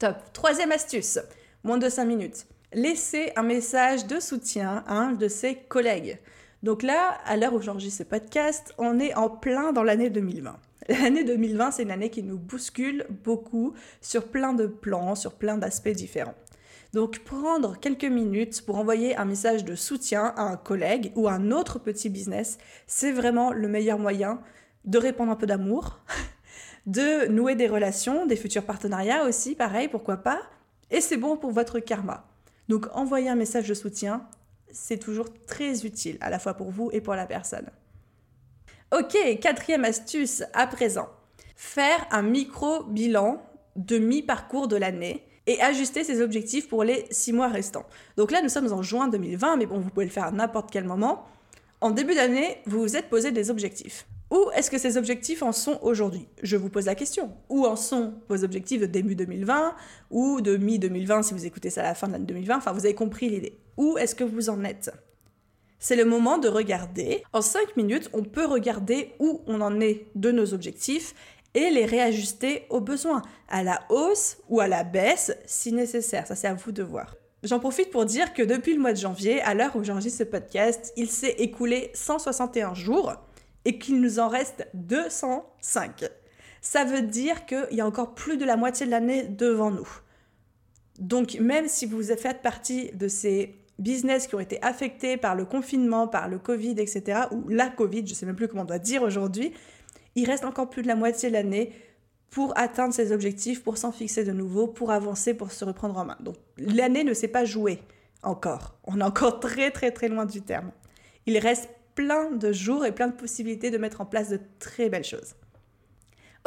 Top. 0.00 0.16
Troisième 0.32 0.72
astuce, 0.72 1.18
moins 1.62 1.76
de 1.76 1.90
5 1.90 2.06
minutes. 2.06 2.46
Laissez 2.72 3.32
un 3.36 3.42
message 3.42 4.06
de 4.06 4.18
soutien 4.18 4.82
à 4.86 4.94
un 4.94 5.12
de 5.12 5.28
ses 5.28 5.56
collègues. 5.56 6.18
Donc 6.62 6.82
là, 6.82 7.18
à 7.26 7.36
l'heure 7.36 7.52
où 7.52 7.60
j'enregistre 7.60 7.98
ce 7.98 8.08
podcast, 8.08 8.72
on 8.78 8.98
est 8.98 9.12
en 9.12 9.28
plein 9.28 9.74
dans 9.74 9.82
l'année 9.82 10.08
2020. 10.08 10.58
L'année 10.88 11.22
2020, 11.24 11.72
c'est 11.72 11.82
une 11.82 11.90
année 11.90 12.08
qui 12.08 12.22
nous 12.22 12.38
bouscule 12.38 13.04
beaucoup 13.10 13.74
sur 14.00 14.28
plein 14.28 14.54
de 14.54 14.66
plans, 14.66 15.14
sur 15.14 15.34
plein 15.34 15.58
d'aspects 15.58 15.90
différents. 15.90 16.34
Donc 16.94 17.18
prendre 17.18 17.78
quelques 17.78 18.04
minutes 18.04 18.64
pour 18.64 18.78
envoyer 18.78 19.18
un 19.18 19.26
message 19.26 19.66
de 19.66 19.74
soutien 19.74 20.32
à 20.34 20.44
un 20.44 20.56
collègue 20.56 21.12
ou 21.14 21.28
à 21.28 21.32
un 21.32 21.50
autre 21.50 21.78
petit 21.78 22.08
business, 22.08 22.56
c'est 22.86 23.12
vraiment 23.12 23.52
le 23.52 23.68
meilleur 23.68 23.98
moyen 23.98 24.40
de 24.86 24.96
répandre 24.96 25.30
un 25.30 25.36
peu 25.36 25.46
d'amour, 25.46 26.00
de 26.90 27.28
nouer 27.28 27.54
des 27.54 27.68
relations, 27.68 28.26
des 28.26 28.34
futurs 28.34 28.64
partenariats 28.64 29.24
aussi, 29.24 29.54
pareil, 29.54 29.86
pourquoi 29.86 30.16
pas. 30.16 30.40
Et 30.90 31.00
c'est 31.00 31.16
bon 31.16 31.36
pour 31.36 31.52
votre 31.52 31.78
karma. 31.78 32.26
Donc 32.68 32.88
envoyer 32.94 33.28
un 33.28 33.36
message 33.36 33.68
de 33.68 33.74
soutien, 33.74 34.26
c'est 34.72 34.98
toujours 34.98 35.28
très 35.46 35.86
utile, 35.86 36.18
à 36.20 36.30
la 36.30 36.40
fois 36.40 36.54
pour 36.54 36.70
vous 36.70 36.90
et 36.92 37.00
pour 37.00 37.14
la 37.14 37.26
personne. 37.26 37.70
Ok, 38.92 39.16
quatrième 39.40 39.84
astuce 39.84 40.42
à 40.52 40.66
présent. 40.66 41.08
Faire 41.54 42.08
un 42.10 42.22
micro-bilan 42.22 43.40
de 43.76 43.98
mi-parcours 43.98 44.66
de 44.66 44.74
l'année 44.74 45.24
et 45.46 45.60
ajuster 45.60 46.02
ses 46.02 46.20
objectifs 46.20 46.68
pour 46.68 46.82
les 46.82 47.06
six 47.12 47.32
mois 47.32 47.48
restants. 47.48 47.86
Donc 48.16 48.32
là, 48.32 48.42
nous 48.42 48.48
sommes 48.48 48.72
en 48.72 48.82
juin 48.82 49.06
2020, 49.06 49.58
mais 49.58 49.66
bon, 49.66 49.78
vous 49.78 49.90
pouvez 49.90 50.06
le 50.06 50.10
faire 50.10 50.24
à 50.24 50.32
n'importe 50.32 50.72
quel 50.72 50.84
moment. 50.84 51.24
En 51.80 51.92
début 51.92 52.16
d'année, 52.16 52.58
vous 52.66 52.80
vous 52.80 52.96
êtes 52.96 53.08
posé 53.08 53.30
des 53.30 53.48
objectifs. 53.48 54.06
Où 54.30 54.50
est-ce 54.54 54.70
que 54.70 54.78
ces 54.78 54.96
objectifs 54.96 55.42
en 55.42 55.50
sont 55.50 55.78
aujourd'hui? 55.82 56.28
Je 56.42 56.56
vous 56.56 56.68
pose 56.68 56.86
la 56.86 56.94
question. 56.94 57.32
Où 57.48 57.66
en 57.66 57.74
sont 57.74 58.14
vos 58.28 58.44
objectifs 58.44 58.80
de 58.80 58.86
début 58.86 59.16
2020 59.16 59.74
ou 60.10 60.40
de 60.40 60.56
mi-2020 60.56 61.24
si 61.24 61.34
vous 61.34 61.46
écoutez 61.46 61.70
ça 61.70 61.80
à 61.80 61.88
la 61.88 61.94
fin 61.94 62.06
de 62.06 62.12
l'année 62.12 62.26
2020 62.26 62.56
Enfin, 62.56 62.72
vous 62.72 62.84
avez 62.84 62.94
compris 62.94 63.28
l'idée. 63.28 63.58
Où 63.76 63.98
est-ce 63.98 64.14
que 64.14 64.22
vous 64.22 64.48
en 64.48 64.62
êtes? 64.62 64.92
C'est 65.80 65.96
le 65.96 66.04
moment 66.04 66.38
de 66.38 66.48
regarder. 66.48 67.24
En 67.32 67.42
5 67.42 67.76
minutes, 67.76 68.08
on 68.12 68.22
peut 68.22 68.46
regarder 68.46 69.14
où 69.18 69.40
on 69.46 69.60
en 69.62 69.80
est 69.80 70.06
de 70.14 70.30
nos 70.30 70.54
objectifs 70.54 71.14
et 71.54 71.70
les 71.70 71.84
réajuster 71.84 72.66
aux 72.70 72.80
besoins, 72.80 73.22
à 73.48 73.64
la 73.64 73.80
hausse 73.88 74.38
ou 74.48 74.60
à 74.60 74.68
la 74.68 74.84
baisse 74.84 75.32
si 75.46 75.72
nécessaire. 75.72 76.28
Ça, 76.28 76.36
c'est 76.36 76.46
à 76.46 76.54
vous 76.54 76.70
de 76.70 76.84
voir. 76.84 77.16
J'en 77.42 77.58
profite 77.58 77.90
pour 77.90 78.04
dire 78.04 78.34
que 78.34 78.42
depuis 78.42 78.74
le 78.74 78.80
mois 78.80 78.92
de 78.92 78.98
janvier, 78.98 79.40
à 79.40 79.54
l'heure 79.54 79.74
où 79.74 79.82
j'enregistre 79.82 80.18
ce 80.18 80.24
podcast, 80.24 80.92
il 80.96 81.10
s'est 81.10 81.36
écoulé 81.38 81.90
161 81.94 82.74
jours 82.74 83.14
et 83.64 83.78
qu'il 83.78 84.00
nous 84.00 84.18
en 84.18 84.28
reste 84.28 84.66
205. 84.74 86.04
Ça 86.60 86.84
veut 86.84 87.02
dire 87.02 87.46
qu'il 87.46 87.68
y 87.72 87.80
a 87.80 87.86
encore 87.86 88.14
plus 88.14 88.36
de 88.36 88.44
la 88.44 88.56
moitié 88.56 88.86
de 88.86 88.90
l'année 88.90 89.24
devant 89.24 89.70
nous. 89.70 89.88
Donc 90.98 91.34
même 91.40 91.68
si 91.68 91.86
vous 91.86 92.02
faites 92.02 92.42
partie 92.42 92.90
de 92.92 93.08
ces 93.08 93.56
business 93.78 94.26
qui 94.26 94.34
ont 94.34 94.40
été 94.40 94.62
affectés 94.62 95.16
par 95.16 95.34
le 95.34 95.46
confinement, 95.46 96.06
par 96.06 96.28
le 96.28 96.38
Covid, 96.38 96.74
etc., 96.78 97.22
ou 97.32 97.48
la 97.48 97.68
Covid, 97.68 98.06
je 98.06 98.12
ne 98.12 98.14
sais 98.14 98.26
même 98.26 98.36
plus 98.36 98.46
comment 98.46 98.62
on 98.62 98.66
doit 98.66 98.78
dire 98.78 99.02
aujourd'hui, 99.02 99.52
il 100.14 100.26
reste 100.26 100.44
encore 100.44 100.68
plus 100.68 100.82
de 100.82 100.88
la 100.88 100.96
moitié 100.96 101.30
de 101.30 101.34
l'année 101.34 101.72
pour 102.28 102.56
atteindre 102.56 102.94
ces 102.94 103.10
objectifs, 103.10 103.62
pour 103.62 103.78
s'en 103.78 103.90
fixer 103.90 104.24
de 104.24 104.32
nouveau, 104.32 104.66
pour 104.66 104.90
avancer, 104.90 105.34
pour 105.34 105.50
se 105.50 105.64
reprendre 105.64 105.98
en 105.98 106.04
main. 106.04 106.16
Donc 106.20 106.36
l'année 106.58 107.04
ne 107.04 107.14
s'est 107.14 107.28
pas 107.28 107.44
jouée 107.44 107.80
encore. 108.22 108.78
On 108.84 109.00
est 109.00 109.04
encore 109.04 109.40
très 109.40 109.70
très 109.70 109.90
très 109.90 110.08
loin 110.08 110.26
du 110.26 110.42
terme. 110.42 110.70
Il 111.26 111.38
reste 111.38 111.68
plein 111.94 112.30
de 112.30 112.52
jours 112.52 112.84
et 112.84 112.92
plein 112.92 113.08
de 113.08 113.14
possibilités 113.14 113.70
de 113.70 113.78
mettre 113.78 114.00
en 114.00 114.06
place 114.06 114.28
de 114.28 114.40
très 114.58 114.88
belles 114.88 115.04
choses. 115.04 115.34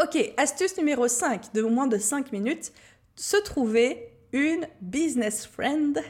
Ok, 0.01 0.33
astuce 0.37 0.77
numéro 0.77 1.07
5 1.07 1.53
de 1.53 1.61
moins 1.61 1.87
de 1.87 1.97
5 1.97 2.31
minutes, 2.31 2.71
se 3.15 3.37
trouver 3.37 4.09
une 4.31 4.67
business 4.81 5.45
friend 5.45 6.01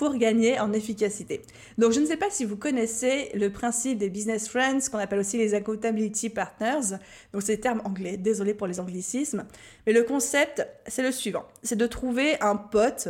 pour 0.00 0.16
gagner 0.16 0.58
en 0.58 0.72
efficacité. 0.72 1.42
Donc 1.76 1.92
je 1.92 2.00
ne 2.00 2.06
sais 2.06 2.16
pas 2.16 2.30
si 2.30 2.46
vous 2.46 2.56
connaissez 2.56 3.30
le 3.34 3.50
principe 3.50 3.98
des 3.98 4.08
business 4.08 4.48
friends, 4.48 4.88
qu'on 4.90 4.98
appelle 4.98 5.18
aussi 5.18 5.36
les 5.36 5.52
accountability 5.52 6.30
partners. 6.30 6.96
Donc 7.34 7.42
c'est 7.42 7.56
des 7.56 7.60
termes 7.60 7.82
anglais, 7.84 8.16
désolé 8.16 8.54
pour 8.54 8.66
les 8.66 8.80
anglicismes. 8.80 9.44
Mais 9.86 9.92
le 9.92 10.02
concept, 10.02 10.66
c'est 10.86 11.02
le 11.02 11.12
suivant. 11.12 11.44
C'est 11.62 11.76
de 11.76 11.86
trouver 11.86 12.40
un 12.40 12.56
pote 12.56 13.08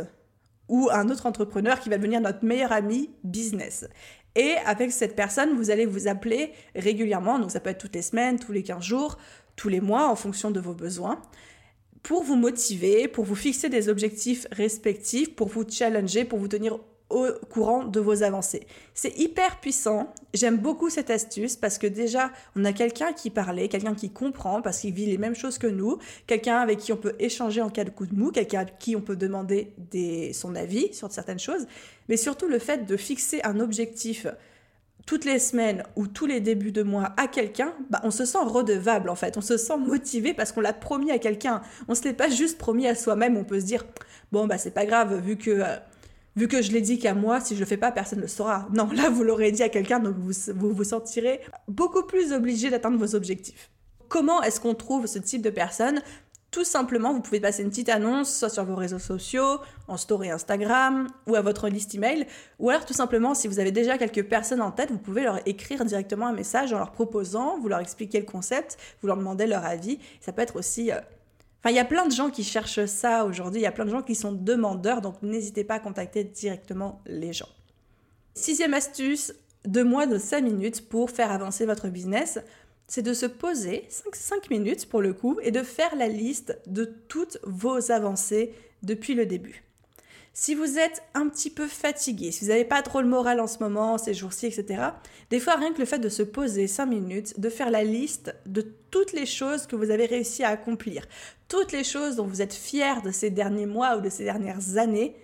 ou 0.67 0.89
un 0.91 1.09
autre 1.09 1.27
entrepreneur 1.27 1.79
qui 1.79 1.89
va 1.89 1.97
devenir 1.97 2.19
notre 2.19 2.43
meilleur 2.43 2.73
ami 2.73 3.09
business. 3.23 3.87
Et 4.35 4.55
avec 4.65 4.91
cette 4.91 5.15
personne, 5.15 5.55
vous 5.55 5.71
allez 5.71 5.85
vous 5.85 6.07
appeler 6.07 6.53
régulièrement, 6.75 7.37
donc 7.39 7.51
ça 7.51 7.59
peut 7.59 7.69
être 7.69 7.81
toutes 7.81 7.95
les 7.95 8.01
semaines, 8.01 8.39
tous 8.39 8.51
les 8.51 8.63
15 8.63 8.83
jours, 8.83 9.17
tous 9.55 9.69
les 9.69 9.81
mois, 9.81 10.07
en 10.07 10.15
fonction 10.15 10.51
de 10.51 10.59
vos 10.59 10.73
besoins, 10.73 11.21
pour 12.03 12.23
vous 12.23 12.35
motiver, 12.35 13.07
pour 13.07 13.25
vous 13.25 13.35
fixer 13.35 13.69
des 13.69 13.89
objectifs 13.89 14.47
respectifs, 14.51 15.35
pour 15.35 15.49
vous 15.49 15.65
challenger, 15.69 16.25
pour 16.25 16.39
vous 16.39 16.47
tenir 16.47 16.79
au 17.11 17.27
courant 17.49 17.83
de 17.83 17.99
vos 17.99 18.23
avancées. 18.23 18.65
C'est 18.93 19.17
hyper 19.17 19.59
puissant. 19.59 20.13
J'aime 20.33 20.57
beaucoup 20.57 20.89
cette 20.89 21.09
astuce 21.09 21.55
parce 21.55 21.77
que 21.77 21.87
déjà, 21.87 22.31
on 22.55 22.65
a 22.65 22.73
quelqu'un 22.73 23.13
qui 23.13 23.29
parlait, 23.29 23.67
quelqu'un 23.67 23.95
qui 23.95 24.09
comprend 24.09 24.61
parce 24.61 24.79
qu'il 24.79 24.93
vit 24.93 25.05
les 25.05 25.17
mêmes 25.17 25.35
choses 25.35 25.57
que 25.57 25.67
nous, 25.67 25.97
quelqu'un 26.27 26.57
avec 26.57 26.79
qui 26.79 26.93
on 26.93 26.97
peut 26.97 27.15
échanger 27.19 27.61
en 27.61 27.69
cas 27.69 27.83
de 27.83 27.89
coup 27.89 28.05
de 28.05 28.15
mou, 28.15 28.31
quelqu'un 28.31 28.61
à 28.61 28.65
qui 28.65 28.95
on 28.95 29.01
peut 29.01 29.15
demander 29.15 29.73
son 30.33 30.55
avis 30.55 30.93
sur 30.93 31.11
certaines 31.11 31.39
choses, 31.39 31.67
mais 32.09 32.17
surtout 32.17 32.47
le 32.47 32.59
fait 32.59 32.85
de 32.85 32.97
fixer 32.97 33.41
un 33.43 33.59
objectif 33.59 34.27
toutes 35.05 35.25
les 35.25 35.39
semaines 35.39 35.83
ou 35.95 36.07
tous 36.07 36.25
les 36.25 36.39
débuts 36.39 36.71
de 36.71 36.83
mois 36.83 37.13
à 37.17 37.27
quelqu'un, 37.27 37.73
bah, 37.89 38.01
on 38.03 38.11
se 38.11 38.25
sent 38.25 38.37
redevable 38.45 39.09
en 39.09 39.15
fait, 39.15 39.37
on 39.37 39.41
se 39.41 39.57
sent 39.57 39.77
motivé 39.77 40.33
parce 40.33 40.51
qu'on 40.51 40.61
l'a 40.61 40.73
promis 40.73 41.11
à 41.11 41.19
quelqu'un. 41.19 41.61
On 41.87 41.95
se 41.95 42.03
l'est 42.03 42.13
pas 42.13 42.29
juste 42.29 42.57
promis 42.57 42.87
à 42.87 42.95
soi-même, 42.95 43.37
on 43.37 43.43
peut 43.43 43.59
se 43.59 43.65
dire 43.65 43.85
bon 44.31 44.47
bah 44.47 44.57
c'est 44.57 44.71
pas 44.71 44.85
grave 44.85 45.19
vu 45.19 45.37
que 45.37 45.51
euh, 45.51 45.75
vu 46.35 46.47
que 46.47 46.61
je 46.61 46.71
l'ai 46.71 46.81
dit 46.81 46.99
qu'à 46.99 47.13
moi, 47.13 47.39
si 47.39 47.55
je 47.55 47.59
le 47.59 47.65
fais 47.65 47.77
pas, 47.77 47.91
personne 47.91 48.19
ne 48.19 48.23
le 48.23 48.29
saura. 48.29 48.67
Non, 48.73 48.89
là 48.91 49.09
vous 49.09 49.23
l'aurez 49.23 49.51
dit 49.51 49.63
à 49.63 49.69
quelqu'un, 49.69 49.99
donc 49.99 50.15
vous, 50.17 50.73
vous 50.73 50.83
sentirez 50.83 51.41
beaucoup 51.67 52.03
plus 52.03 52.33
obligé 52.33 52.69
d'atteindre 52.69 52.97
vos 52.97 53.15
objectifs. 53.15 53.69
Comment 54.07 54.41
est-ce 54.41 54.59
qu'on 54.59 54.75
trouve 54.75 55.07
ce 55.07 55.19
type 55.19 55.41
de 55.41 55.49
personne 55.49 56.01
tout 56.51 56.65
simplement, 56.65 57.13
vous 57.13 57.21
pouvez 57.21 57.39
passer 57.39 57.63
une 57.63 57.69
petite 57.69 57.87
annonce, 57.87 58.37
soit 58.37 58.49
sur 58.49 58.65
vos 58.65 58.75
réseaux 58.75 58.99
sociaux, 58.99 59.61
en 59.87 59.95
story 59.95 60.29
Instagram, 60.29 61.07
ou 61.25 61.35
à 61.35 61.41
votre 61.41 61.69
liste 61.69 61.95
email. 61.95 62.27
Ou 62.59 62.69
alors, 62.69 62.85
tout 62.85 62.93
simplement, 62.93 63.33
si 63.33 63.47
vous 63.47 63.59
avez 63.59 63.71
déjà 63.71 63.97
quelques 63.97 64.27
personnes 64.27 64.61
en 64.61 64.71
tête, 64.71 64.91
vous 64.91 64.97
pouvez 64.97 65.23
leur 65.23 65.39
écrire 65.47 65.85
directement 65.85 66.27
un 66.27 66.33
message 66.33 66.73
en 66.73 66.77
leur 66.77 66.91
proposant, 66.91 67.57
vous 67.57 67.69
leur 67.69 67.79
expliquez 67.79 68.19
le 68.19 68.25
concept, 68.25 68.77
vous 69.01 69.07
leur 69.07 69.15
demandez 69.15 69.47
leur 69.47 69.63
avis. 69.63 69.97
Ça 70.19 70.33
peut 70.33 70.41
être 70.41 70.57
aussi. 70.57 70.91
Il 71.69 71.75
y 71.75 71.79
a 71.79 71.85
plein 71.85 72.07
de 72.07 72.11
gens 72.11 72.29
qui 72.29 72.43
cherchent 72.43 72.85
ça 72.85 73.25
aujourd'hui, 73.25 73.61
il 73.61 73.63
y 73.63 73.67
a 73.67 73.71
plein 73.71 73.85
de 73.85 73.91
gens 73.91 74.01
qui 74.01 74.15
sont 74.15 74.31
demandeurs, 74.31 75.01
donc 75.01 75.21
n'hésitez 75.21 75.63
pas 75.63 75.75
à 75.75 75.79
contacter 75.79 76.23
directement 76.23 77.01
les 77.05 77.33
gens. 77.33 77.49
Sixième 78.33 78.73
astuce, 78.73 79.33
deux 79.65 79.83
mois 79.83 80.07
de 80.07 80.17
5 80.17 80.41
minutes 80.41 80.89
pour 80.89 81.11
faire 81.11 81.31
avancer 81.31 81.65
votre 81.65 81.89
business 81.89 82.39
c'est 82.91 83.01
de 83.01 83.13
se 83.13 83.25
poser 83.25 83.87
5, 84.11 84.49
minutes 84.49 84.89
pour 84.89 85.01
le 85.01 85.13
coup 85.13 85.39
et 85.41 85.51
de 85.51 85.63
faire 85.63 85.95
la 85.95 86.09
liste 86.09 86.59
de 86.67 86.83
toutes 87.07 87.37
vos 87.43 87.89
avancées 87.89 88.53
depuis 88.83 89.13
le 89.13 89.25
début. 89.25 89.63
Si 90.33 90.55
vous 90.55 90.79
êtes 90.79 91.03
un 91.13 91.27
petit 91.27 91.49
peu 91.49 91.67
fatigué, 91.67 92.31
si 92.31 92.45
vous 92.45 92.51
n'avez 92.51 92.63
pas 92.63 92.81
trop 92.81 93.01
le 93.01 93.07
moral 93.07 93.41
en 93.41 93.47
ce 93.47 93.59
moment, 93.59 93.97
ces 93.97 94.13
jours-ci, 94.13 94.45
etc., 94.45 94.81
des 95.29 95.41
fois 95.41 95.55
rien 95.55 95.73
que 95.73 95.79
le 95.79 95.85
fait 95.85 95.99
de 95.99 96.07
se 96.07 96.23
poser 96.23 96.67
5 96.67 96.85
minutes, 96.85 97.39
de 97.39 97.49
faire 97.49 97.69
la 97.69 97.83
liste 97.83 98.33
de 98.45 98.61
toutes 98.91 99.11
les 99.11 99.25
choses 99.25 99.67
que 99.67 99.75
vous 99.75 99.91
avez 99.91 100.05
réussi 100.05 100.43
à 100.43 100.49
accomplir, 100.49 101.03
toutes 101.49 101.73
les 101.73 101.83
choses 101.83 102.15
dont 102.15 102.25
vous 102.25 102.41
êtes 102.41 102.53
fier 102.53 103.01
de 103.01 103.11
ces 103.11 103.29
derniers 103.29 103.65
mois 103.65 103.97
ou 103.97 104.01
de 104.01 104.09
ces 104.09 104.23
dernières 104.23 104.77
années, 104.77 105.17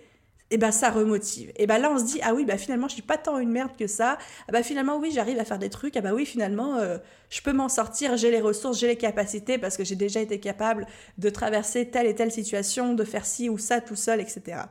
et 0.50 0.58
ben 0.58 0.72
ça 0.72 0.90
remotive. 0.90 1.52
Et 1.56 1.66
ben 1.66 1.78
là 1.78 1.90
on 1.90 1.98
se 1.98 2.04
dit 2.04 2.20
ah 2.22 2.34
oui 2.34 2.44
bah 2.44 2.56
finalement 2.56 2.88
je 2.88 2.94
suis 2.94 3.02
pas 3.02 3.18
tant 3.18 3.38
une 3.38 3.50
merde 3.50 3.72
que 3.78 3.86
ça. 3.86 4.16
Ah 4.48 4.52
bah 4.52 4.62
finalement 4.62 4.98
oui 4.98 5.10
j'arrive 5.12 5.38
à 5.38 5.44
faire 5.44 5.58
des 5.58 5.68
trucs. 5.68 5.96
Ah 5.96 6.00
bah 6.00 6.14
oui 6.14 6.24
finalement 6.24 6.76
euh, 6.76 6.96
je 7.28 7.42
peux 7.42 7.52
m'en 7.52 7.68
sortir. 7.68 8.16
J'ai 8.16 8.30
les 8.30 8.40
ressources, 8.40 8.78
j'ai 8.78 8.86
les 8.86 8.96
capacités 8.96 9.58
parce 9.58 9.76
que 9.76 9.84
j'ai 9.84 9.96
déjà 9.96 10.20
été 10.20 10.40
capable 10.40 10.86
de 11.18 11.28
traverser 11.28 11.90
telle 11.90 12.06
et 12.06 12.14
telle 12.14 12.32
situation, 12.32 12.94
de 12.94 13.04
faire 13.04 13.26
ci 13.26 13.50
ou 13.50 13.58
ça 13.58 13.80
tout 13.82 13.96
seul, 13.96 14.20
etc. 14.20 14.62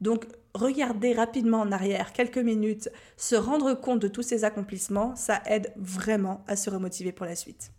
Donc 0.00 0.26
regarder 0.54 1.12
rapidement 1.12 1.60
en 1.60 1.72
arrière 1.72 2.12
quelques 2.12 2.38
minutes, 2.38 2.88
se 3.16 3.36
rendre 3.36 3.74
compte 3.74 4.00
de 4.00 4.08
tous 4.08 4.22
ces 4.22 4.44
accomplissements, 4.44 5.14
ça 5.16 5.42
aide 5.46 5.72
vraiment 5.76 6.44
à 6.46 6.56
se 6.56 6.70
remotiver 6.70 7.12
pour 7.12 7.26
la 7.26 7.36
suite. 7.36 7.72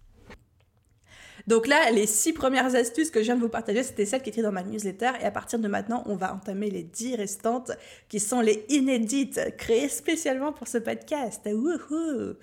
Donc 1.48 1.66
là, 1.66 1.90
les 1.90 2.06
six 2.06 2.34
premières 2.34 2.76
astuces 2.76 3.10
que 3.10 3.22
je 3.22 3.26
viens 3.26 3.36
de 3.36 3.42
vous 3.42 3.50
partager, 3.50 3.82
c'était 3.82 4.06
celles 4.06 4.22
qui 4.22 4.30
étaient 4.30 4.44
dans 4.44 4.52
ma 4.52 4.62
newsletter. 4.62 5.12
Et 5.22 5.26
à 5.26 5.32
partir 5.32 5.58
de 5.58 5.68
maintenant, 5.68 6.04
on 6.06 6.16
va 6.16 6.34
entamer 6.34 6.70
les 6.70 6.84
dix 6.84 7.16
restantes 7.16 7.72
qui 8.08 8.20
sont 8.20 8.42
les 8.42 8.66
inédites, 8.70 9.56
créées 9.58 9.90
spécialement 9.90 10.54
pour 10.54 10.68
ce 10.68 10.78
podcast. 10.78 11.42
Wouhou 11.52 12.36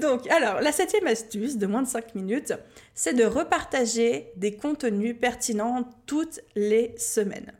Donc, 0.00 0.26
alors, 0.30 0.60
la 0.60 0.72
septième 0.72 1.06
astuce 1.06 1.58
de 1.58 1.66
moins 1.66 1.82
de 1.82 1.88
cinq 1.88 2.14
minutes, 2.14 2.54
c'est 2.94 3.14
de 3.14 3.24
repartager 3.24 4.32
des 4.36 4.56
contenus 4.56 5.14
pertinents 5.20 5.88
toutes 6.06 6.40
les 6.56 6.94
semaines. 6.98 7.52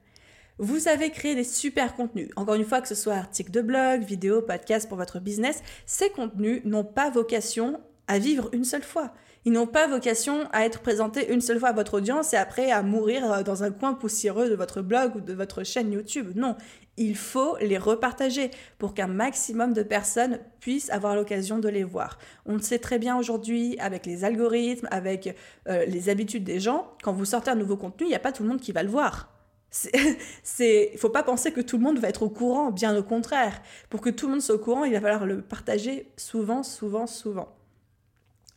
Vous 0.65 0.87
avez 0.87 1.11
créé 1.11 1.35
des 1.35 1.43
super 1.43 1.97
contenus. 1.97 2.29
Encore 2.37 2.55
une 2.55 2.65
fois, 2.65 2.81
que 2.81 2.87
ce 2.87 2.95
soit 2.95 3.15
articles 3.15 3.51
de 3.51 3.63
blog, 3.63 4.05
vidéos, 4.05 4.43
podcasts 4.43 4.89
pour 4.89 4.97
votre 4.97 5.19
business, 5.19 5.61
ces 5.87 6.09
contenus 6.11 6.63
n'ont 6.65 6.85
pas 6.85 7.11
vocation 7.11 7.81
à 8.07 8.21
vivre 8.21 8.49
une 8.53 8.63
seule 8.63 8.85
fois. 8.85 9.13
Ils 9.45 9.51
n'ont 9.51 9.67
pas 9.67 9.89
vocation 9.89 10.49
à 10.53 10.65
être 10.65 10.79
présentés 10.79 11.33
une 11.33 11.41
seule 11.41 11.59
fois 11.59 11.71
à 11.71 11.73
votre 11.73 11.95
audience 11.95 12.33
et 12.33 12.37
après 12.37 12.71
à 12.71 12.85
mourir 12.85 13.33
euh, 13.33 13.43
dans 13.43 13.65
un 13.65 13.73
coin 13.73 13.95
poussiéreux 13.95 14.49
de 14.49 14.55
votre 14.55 14.83
blog 14.83 15.17
ou 15.17 15.21
de 15.21 15.33
votre 15.33 15.65
chaîne 15.65 15.91
YouTube. 15.91 16.31
Non, 16.37 16.55
il 16.97 17.17
faut 17.17 17.57
les 17.61 17.77
repartager 17.77 18.53
pour 18.79 18.95
qu'un 18.95 19.09
maximum 19.09 19.73
de 19.73 19.83
personnes 19.83 20.39
puissent 20.61 20.91
avoir 20.91 21.17
l'occasion 21.17 21.59
de 21.59 21.69
les 21.69 21.83
voir. 21.83 22.19
On 22.47 22.53
le 22.53 22.63
sait 22.63 22.79
très 22.79 23.01
bien 23.01 23.19
aujourd'hui 23.19 23.77
avec 23.81 24.07
les 24.07 24.23
algorithmes, 24.23 24.87
avec 24.93 25.37
euh, 25.69 25.85
les 25.87 26.09
habitudes 26.09 26.45
des 26.45 26.61
gens, 26.61 26.87
quand 27.03 27.13
vous 27.13 27.25
sortez 27.25 27.51
un 27.51 27.57
nouveau 27.57 27.77
contenu, 27.77 28.07
il 28.07 28.11
n'y 28.11 28.15
a 28.15 28.21
pas 28.21 28.31
tout 28.31 28.45
le 28.45 28.49
monde 28.49 28.61
qui 28.61 28.71
va 28.71 28.85
le 28.85 28.91
voir. 28.91 29.42
C'est, 30.43 30.91
il 30.93 30.99
faut 30.99 31.09
pas 31.09 31.23
penser 31.23 31.51
que 31.51 31.63
tout 31.63 31.79
le 31.79 31.83
monde 31.83 31.99
va 31.99 32.09
être 32.09 32.23
au 32.23 32.29
courant, 32.29 32.71
bien 32.71 32.97
au 32.97 33.03
contraire. 33.03 33.63
Pour 33.89 34.01
que 34.01 34.11
tout 34.11 34.27
le 34.27 34.33
monde 34.33 34.43
soit 34.43 34.55
au 34.55 34.59
courant, 34.59 34.85
il 34.85 34.93
va 34.93 35.01
falloir 35.01 35.27
le 35.27 35.41
partager 35.41 36.13
souvent, 36.17 36.63
souvent, 36.63 37.07
souvent. 37.07 37.57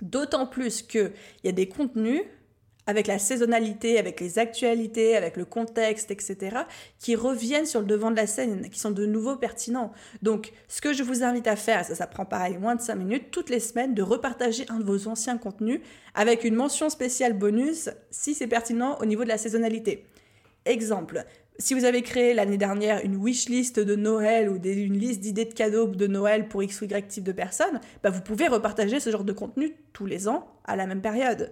D'autant 0.01 0.45
plus 0.45 0.81
qu'il 0.81 1.13
y 1.45 1.47
a 1.47 1.53
des 1.53 1.69
contenus 1.69 2.21
avec 2.87 3.07
la 3.07 3.17
saisonnalité, 3.17 3.97
avec 3.97 4.19
les 4.19 4.37
actualités, 4.37 5.15
avec 5.15 5.37
le 5.37 5.45
contexte, 5.45 6.11
etc., 6.11 6.57
qui 6.99 7.15
reviennent 7.15 7.65
sur 7.65 7.79
le 7.79 7.87
devant 7.87 8.11
de 8.11 8.15
la 8.15 8.27
scène, 8.27 8.69
qui 8.69 8.77
sont 8.77 8.91
de 8.91 9.05
nouveau 9.07 9.37
pertinents. 9.37 9.91
Donc, 10.21 10.51
ce 10.67 10.81
que 10.81 10.93
je 10.93 11.01
vous 11.01 11.23
invite 11.23 11.47
à 11.47 11.55
faire, 11.55 11.83
ça, 11.83 11.95
ça 11.95 12.05
prend 12.05 12.25
pareil 12.25 12.57
moins 12.57 12.75
de 12.75 12.81
5 12.81 12.95
minutes, 12.95 13.31
toutes 13.31 13.49
les 13.49 13.59
semaines, 13.59 13.95
de 13.95 14.03
repartager 14.03 14.65
un 14.69 14.79
de 14.79 14.83
vos 14.83 15.07
anciens 15.07 15.37
contenus 15.37 15.79
avec 16.13 16.43
une 16.43 16.55
mention 16.55 16.89
spéciale 16.89 17.33
bonus 17.33 17.89
si 18.11 18.35
c'est 18.35 18.47
pertinent 18.47 18.97
au 19.01 19.05
niveau 19.05 19.23
de 19.23 19.29
la 19.29 19.39
saisonnalité. 19.39 20.05
Exemple, 20.65 21.23
si 21.59 21.73
vous 21.73 21.85
avez 21.85 22.01
créé 22.01 22.33
l'année 22.33 22.57
dernière 22.57 23.03
une 23.05 23.15
wish 23.15 23.49
list 23.49 23.79
de 23.79 23.95
Noël 23.95 24.49
ou 24.49 24.55
une 24.55 24.97
liste 24.97 25.21
d'idées 25.21 25.45
de 25.45 25.53
cadeaux 25.53 25.87
de 25.87 26.07
Noël 26.07 26.47
pour 26.47 26.63
X 26.63 26.81
ou 26.81 26.85
Y 26.85 27.07
type 27.07 27.23
de 27.23 27.31
personnes, 27.31 27.79
bah 28.03 28.09
vous 28.09 28.21
pouvez 28.21 28.47
repartager 28.47 28.99
ce 28.99 29.11
genre 29.11 29.23
de 29.23 29.31
contenu 29.31 29.75
tous 29.93 30.07
les 30.07 30.27
ans 30.27 30.47
à 30.65 30.75
la 30.75 30.87
même 30.87 31.01
période. 31.01 31.51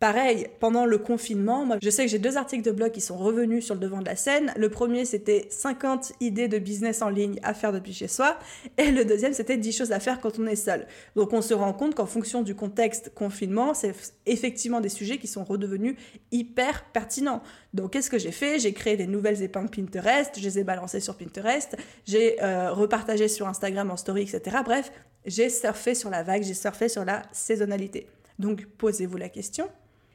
Pareil, 0.00 0.46
pendant 0.60 0.86
le 0.86 0.96
confinement, 0.96 1.66
moi, 1.66 1.76
je 1.82 1.90
sais 1.90 2.06
que 2.06 2.10
j'ai 2.10 2.18
deux 2.18 2.38
articles 2.38 2.64
de 2.64 2.70
blog 2.70 2.90
qui 2.90 3.02
sont 3.02 3.18
revenus 3.18 3.66
sur 3.66 3.74
le 3.74 3.80
devant 3.82 4.00
de 4.00 4.06
la 4.06 4.16
scène. 4.16 4.50
Le 4.56 4.70
premier, 4.70 5.04
c'était 5.04 5.46
50 5.50 6.12
idées 6.20 6.48
de 6.48 6.58
business 6.58 7.02
en 7.02 7.10
ligne 7.10 7.38
à 7.42 7.52
faire 7.52 7.70
depuis 7.70 7.92
chez 7.92 8.08
soi. 8.08 8.38
Et 8.78 8.92
le 8.92 9.04
deuxième, 9.04 9.34
c'était 9.34 9.58
10 9.58 9.76
choses 9.76 9.92
à 9.92 10.00
faire 10.00 10.22
quand 10.22 10.38
on 10.38 10.46
est 10.46 10.56
seul. 10.56 10.86
Donc, 11.16 11.34
on 11.34 11.42
se 11.42 11.52
rend 11.52 11.74
compte 11.74 11.94
qu'en 11.94 12.06
fonction 12.06 12.40
du 12.40 12.54
contexte 12.54 13.12
confinement, 13.14 13.74
c'est 13.74 13.94
effectivement 14.24 14.80
des 14.80 14.88
sujets 14.88 15.18
qui 15.18 15.26
sont 15.26 15.44
redevenus 15.44 15.96
hyper 16.32 16.84
pertinents. 16.94 17.42
Donc, 17.74 17.92
qu'est-ce 17.92 18.08
que 18.08 18.18
j'ai 18.18 18.32
fait? 18.32 18.58
J'ai 18.58 18.72
créé 18.72 18.96
des 18.96 19.06
nouvelles 19.06 19.42
épingles 19.42 19.68
Pinterest, 19.68 20.30
je 20.34 20.44
les 20.44 20.60
ai 20.60 20.64
balancées 20.64 21.00
sur 21.00 21.14
Pinterest, 21.14 21.76
j'ai 22.06 22.42
euh, 22.42 22.72
repartagé 22.72 23.28
sur 23.28 23.46
Instagram 23.46 23.90
en 23.90 23.98
story, 23.98 24.22
etc. 24.22 24.56
Bref, 24.64 24.90
j'ai 25.26 25.50
surfé 25.50 25.94
sur 25.94 26.08
la 26.08 26.22
vague, 26.22 26.42
j'ai 26.42 26.54
surfé 26.54 26.88
sur 26.88 27.04
la 27.04 27.20
saisonnalité. 27.32 28.06
Donc, 28.38 28.64
posez-vous 28.78 29.18
la 29.18 29.28
question 29.28 29.68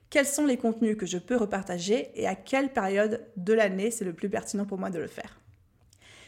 quels 0.10 0.26
sont 0.26 0.46
les 0.46 0.58
contenus 0.58 0.98
que 0.98 1.06
je 1.06 1.18
peux 1.18 1.36
repartager 1.36 2.12
et 2.16 2.28
à 2.28 2.36
quelle 2.36 2.72
période 2.72 3.22
de 3.38 3.54
l'année 3.54 3.92
c'est 3.92 4.06
le 4.06 4.14
plus 4.14 4.30
pertinent 4.30 4.66
pour 4.66 4.78
moi 4.78 4.90
de 4.90 5.00
le 5.00 5.08
faire. 5.08 5.40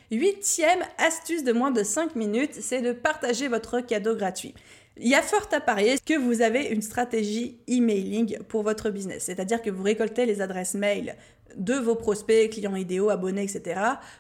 Huitième 0.10 0.80
astuce 0.98 1.44
de 1.44 1.52
moins 1.52 1.72
de 1.72 1.84
5 1.84 2.16
minutes, 2.16 2.56
c'est 2.62 2.82
de 2.82 2.94
partager 2.94 3.50
votre 3.50 3.82
cadeau 3.82 4.16
gratuit. 4.16 4.54
Il 5.00 5.08
y 5.08 5.16
a 5.16 5.22
fort 5.22 5.48
à 5.52 5.60
parier 5.60 5.98
que 6.04 6.18
vous 6.18 6.42
avez 6.42 6.68
une 6.68 6.82
stratégie 6.82 7.60
emailing 7.68 8.40
pour 8.48 8.64
votre 8.64 8.90
business, 8.90 9.24
c'est-à-dire 9.26 9.62
que 9.62 9.70
vous 9.70 9.84
récoltez 9.84 10.26
les 10.26 10.42
adresses 10.42 10.76
mail 10.76 11.16
de 11.56 11.74
vos 11.74 11.96
prospects, 11.96 12.50
clients 12.50 12.76
idéaux, 12.76 13.10
abonnés, 13.10 13.44
etc., 13.44 13.80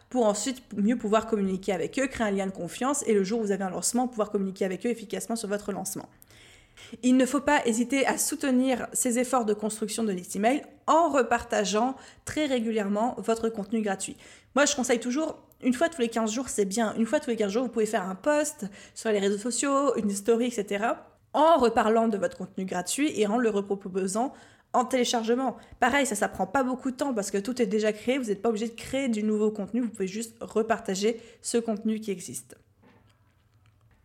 pour 0.09 0.25
ensuite 0.25 0.61
mieux 0.75 0.97
pouvoir 0.97 1.25
communiquer 1.25 1.71
avec 1.71 1.97
eux, 1.99 2.07
créer 2.07 2.27
un 2.27 2.31
lien 2.31 2.47
de 2.47 2.51
confiance 2.51 3.03
et 3.07 3.13
le 3.13 3.23
jour 3.23 3.39
où 3.39 3.43
vous 3.43 3.51
avez 3.51 3.63
un 3.63 3.69
lancement, 3.69 4.07
pouvoir 4.07 4.29
communiquer 4.29 4.65
avec 4.65 4.85
eux 4.85 4.89
efficacement 4.89 5.35
sur 5.35 5.47
votre 5.47 5.71
lancement. 5.71 6.09
Il 7.03 7.17
ne 7.17 7.25
faut 7.25 7.41
pas 7.41 7.65
hésiter 7.65 8.05
à 8.05 8.17
soutenir 8.17 8.88
ces 8.93 9.19
efforts 9.19 9.46
de 9.46 9.53
construction 9.53 10.03
de 10.03 10.12
liste 10.12 10.36
email 10.36 10.63
en 10.86 11.10
repartageant 11.10 11.96
très 12.25 12.46
régulièrement 12.46 13.15
votre 13.17 13.50
contenu 13.50 13.81
gratuit. 13.81 14.17
Moi, 14.55 14.65
je 14.65 14.75
conseille 14.75 15.00
toujours 15.00 15.38
une 15.63 15.74
fois 15.74 15.89
tous 15.89 16.01
les 16.01 16.10
15 16.10 16.31
jours, 16.31 16.50
c'est 16.50 16.65
bien. 16.65 16.93
Une 16.96 17.05
fois 17.05 17.19
tous 17.19 17.29
les 17.29 17.36
15 17.36 17.51
jours, 17.51 17.63
vous 17.63 17.69
pouvez 17.69 17.86
faire 17.86 18.07
un 18.07 18.15
post 18.15 18.65
sur 18.93 19.12
les 19.12 19.19
réseaux 19.19 19.38
sociaux, 19.38 19.96
une 19.96 20.12
story, 20.12 20.46
etc. 20.46 20.86
en 21.34 21.57
reparlant 21.57 22.07
de 22.07 22.17
votre 22.17 22.38
contenu 22.38 22.65
gratuit 22.65 23.12
et 23.19 23.27
en 23.27 23.38
le 23.38 23.50
reproposant 23.50 24.34
en 24.74 24.86
téléchargement. 24.86 25.57
Pareil, 25.79 26.05
ça, 26.05 26.15
ça 26.15 26.27
prend 26.27 26.46
pas 26.46 26.63
beaucoup 26.63 26.91
de 26.91 26.96
temps 26.96 27.13
parce 27.13 27.31
que 27.31 27.38
tout 27.38 27.60
est 27.62 27.65
déjà 27.65 27.91
créé. 27.91 28.17
Vous 28.19 28.25
n'êtes 28.25 28.41
pas 28.41 28.50
obligé 28.50 28.67
de 28.67 28.75
créer 28.75 29.10
du 29.10 29.24
nouveau 29.24 29.50
contenu. 29.50 29.81
Vous 29.81 29.89
pouvez 29.89 30.07
juste 30.07 30.36
repartager 30.41 31.19
ce 31.41 31.57
contenu 31.57 32.00
qui 32.00 32.12
existe. 32.12 32.55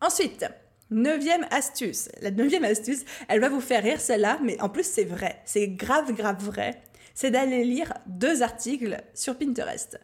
Ensuite, 0.01 0.45
Neuvième 0.93 1.47
astuce. 1.49 2.07
La 2.21 2.29
neuvième 2.29 2.63
astuce, 2.63 3.03
elle 3.27 3.39
va 3.39 3.49
vous 3.49 3.61
faire 3.61 3.81
rire 3.81 3.99
celle-là, 3.99 4.37
mais 4.43 4.61
en 4.61 4.69
plus 4.69 4.85
c'est 4.85 5.05
vrai. 5.05 5.41
C'est 5.43 5.67
grave, 5.69 6.13
grave 6.13 6.37
vrai. 6.39 6.83
C'est 7.15 7.31
d'aller 7.31 7.63
lire 7.63 7.95
deux 8.05 8.43
articles 8.43 9.01
sur 9.15 9.35
Pinterest. 9.35 9.99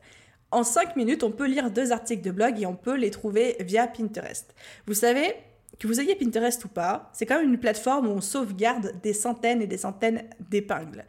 En 0.50 0.64
cinq 0.64 0.96
minutes, 0.96 1.22
on 1.22 1.30
peut 1.30 1.46
lire 1.46 1.70
deux 1.70 1.92
articles 1.92 2.24
de 2.24 2.32
blog 2.32 2.60
et 2.60 2.66
on 2.66 2.76
peut 2.76 2.96
les 2.96 3.12
trouver 3.12 3.56
via 3.60 3.86
Pinterest. 3.86 4.56
Vous 4.88 4.96
savez, 4.96 5.36
que 5.78 5.86
vous 5.86 6.02
ayez 6.02 6.16
Pinterest 6.16 6.66
ou 6.66 6.70
pas, 6.70 7.12
c'est 7.14 7.28
quand 7.28 7.38
même 7.38 7.54
une 7.54 7.60
plateforme 7.60 8.08
où 8.08 8.12
on 8.12 8.22
sauvegarde 8.22 9.00
des 9.04 9.14
centaines 9.14 9.62
et 9.62 9.68
des 9.68 9.78
centaines 9.78 10.24
d'épingles. 10.50 11.06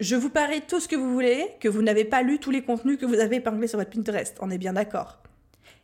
Je 0.00 0.16
vous 0.16 0.30
parie 0.30 0.62
tout 0.62 0.80
ce 0.80 0.88
que 0.88 0.96
vous 0.96 1.12
voulez, 1.12 1.48
que 1.60 1.68
vous 1.68 1.82
n'avez 1.82 2.06
pas 2.06 2.22
lu 2.22 2.38
tous 2.38 2.50
les 2.50 2.62
contenus 2.62 2.96
que 2.98 3.04
vous 3.04 3.20
avez 3.20 3.36
épinglés 3.36 3.68
sur 3.68 3.78
votre 3.78 3.90
Pinterest. 3.90 4.38
On 4.40 4.48
est 4.48 4.56
bien 4.56 4.72
d'accord. 4.72 5.18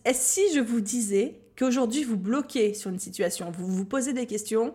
Et 0.07 0.15
si 0.15 0.41
je 0.55 0.61
vous 0.61 0.81
disais 0.81 1.35
qu'aujourd'hui 1.59 2.05
vous 2.05 2.17
bloquez 2.17 2.75
sur 2.75 2.91
une 2.91 2.99
situation, 2.99 3.51
vous 3.51 3.67
vous 3.67 3.85
posez 3.85 4.13
des 4.13 4.27
questions, 4.27 4.75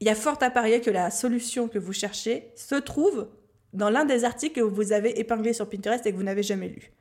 il 0.00 0.06
y 0.06 0.10
a 0.10 0.14
fort 0.14 0.38
à 0.40 0.50
parier 0.50 0.80
que 0.80 0.90
la 0.90 1.10
solution 1.10 1.68
que 1.68 1.78
vous 1.78 1.92
cherchez 1.92 2.50
se 2.54 2.76
trouve 2.76 3.28
dans 3.72 3.90
l'un 3.90 4.04
des 4.04 4.24
articles 4.24 4.60
que 4.60 4.64
vous 4.64 4.92
avez 4.92 5.18
épinglés 5.18 5.52
sur 5.52 5.68
Pinterest 5.68 6.06
et 6.06 6.12
que 6.12 6.16
vous 6.16 6.22
n'avez 6.22 6.42
jamais 6.42 6.68
lu. 6.68 6.92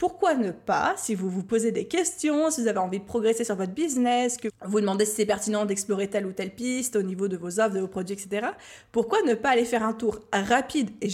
Pourquoi 0.00 0.32
ne 0.32 0.50
pas, 0.50 0.94
si 0.96 1.14
vous 1.14 1.28
vous 1.28 1.42
posez 1.42 1.72
des 1.72 1.84
questions, 1.84 2.50
si 2.50 2.62
vous 2.62 2.68
avez 2.68 2.78
envie 2.78 3.00
de 3.00 3.04
progresser 3.04 3.44
sur 3.44 3.54
votre 3.54 3.74
business, 3.74 4.38
que 4.38 4.48
vous 4.64 4.80
demandez 4.80 5.04
si 5.04 5.16
c'est 5.16 5.26
pertinent 5.26 5.66
d'explorer 5.66 6.08
telle 6.08 6.24
ou 6.24 6.32
telle 6.32 6.54
piste 6.54 6.96
au 6.96 7.02
niveau 7.02 7.28
de 7.28 7.36
vos 7.36 7.60
offres, 7.60 7.74
de 7.74 7.80
vos 7.80 7.86
produits, 7.86 8.14
etc., 8.14 8.46
pourquoi 8.92 9.20
ne 9.20 9.34
pas 9.34 9.50
aller 9.50 9.66
faire 9.66 9.82
un 9.82 9.92
tour 9.92 10.20
rapide, 10.32 10.88
et 11.02 11.10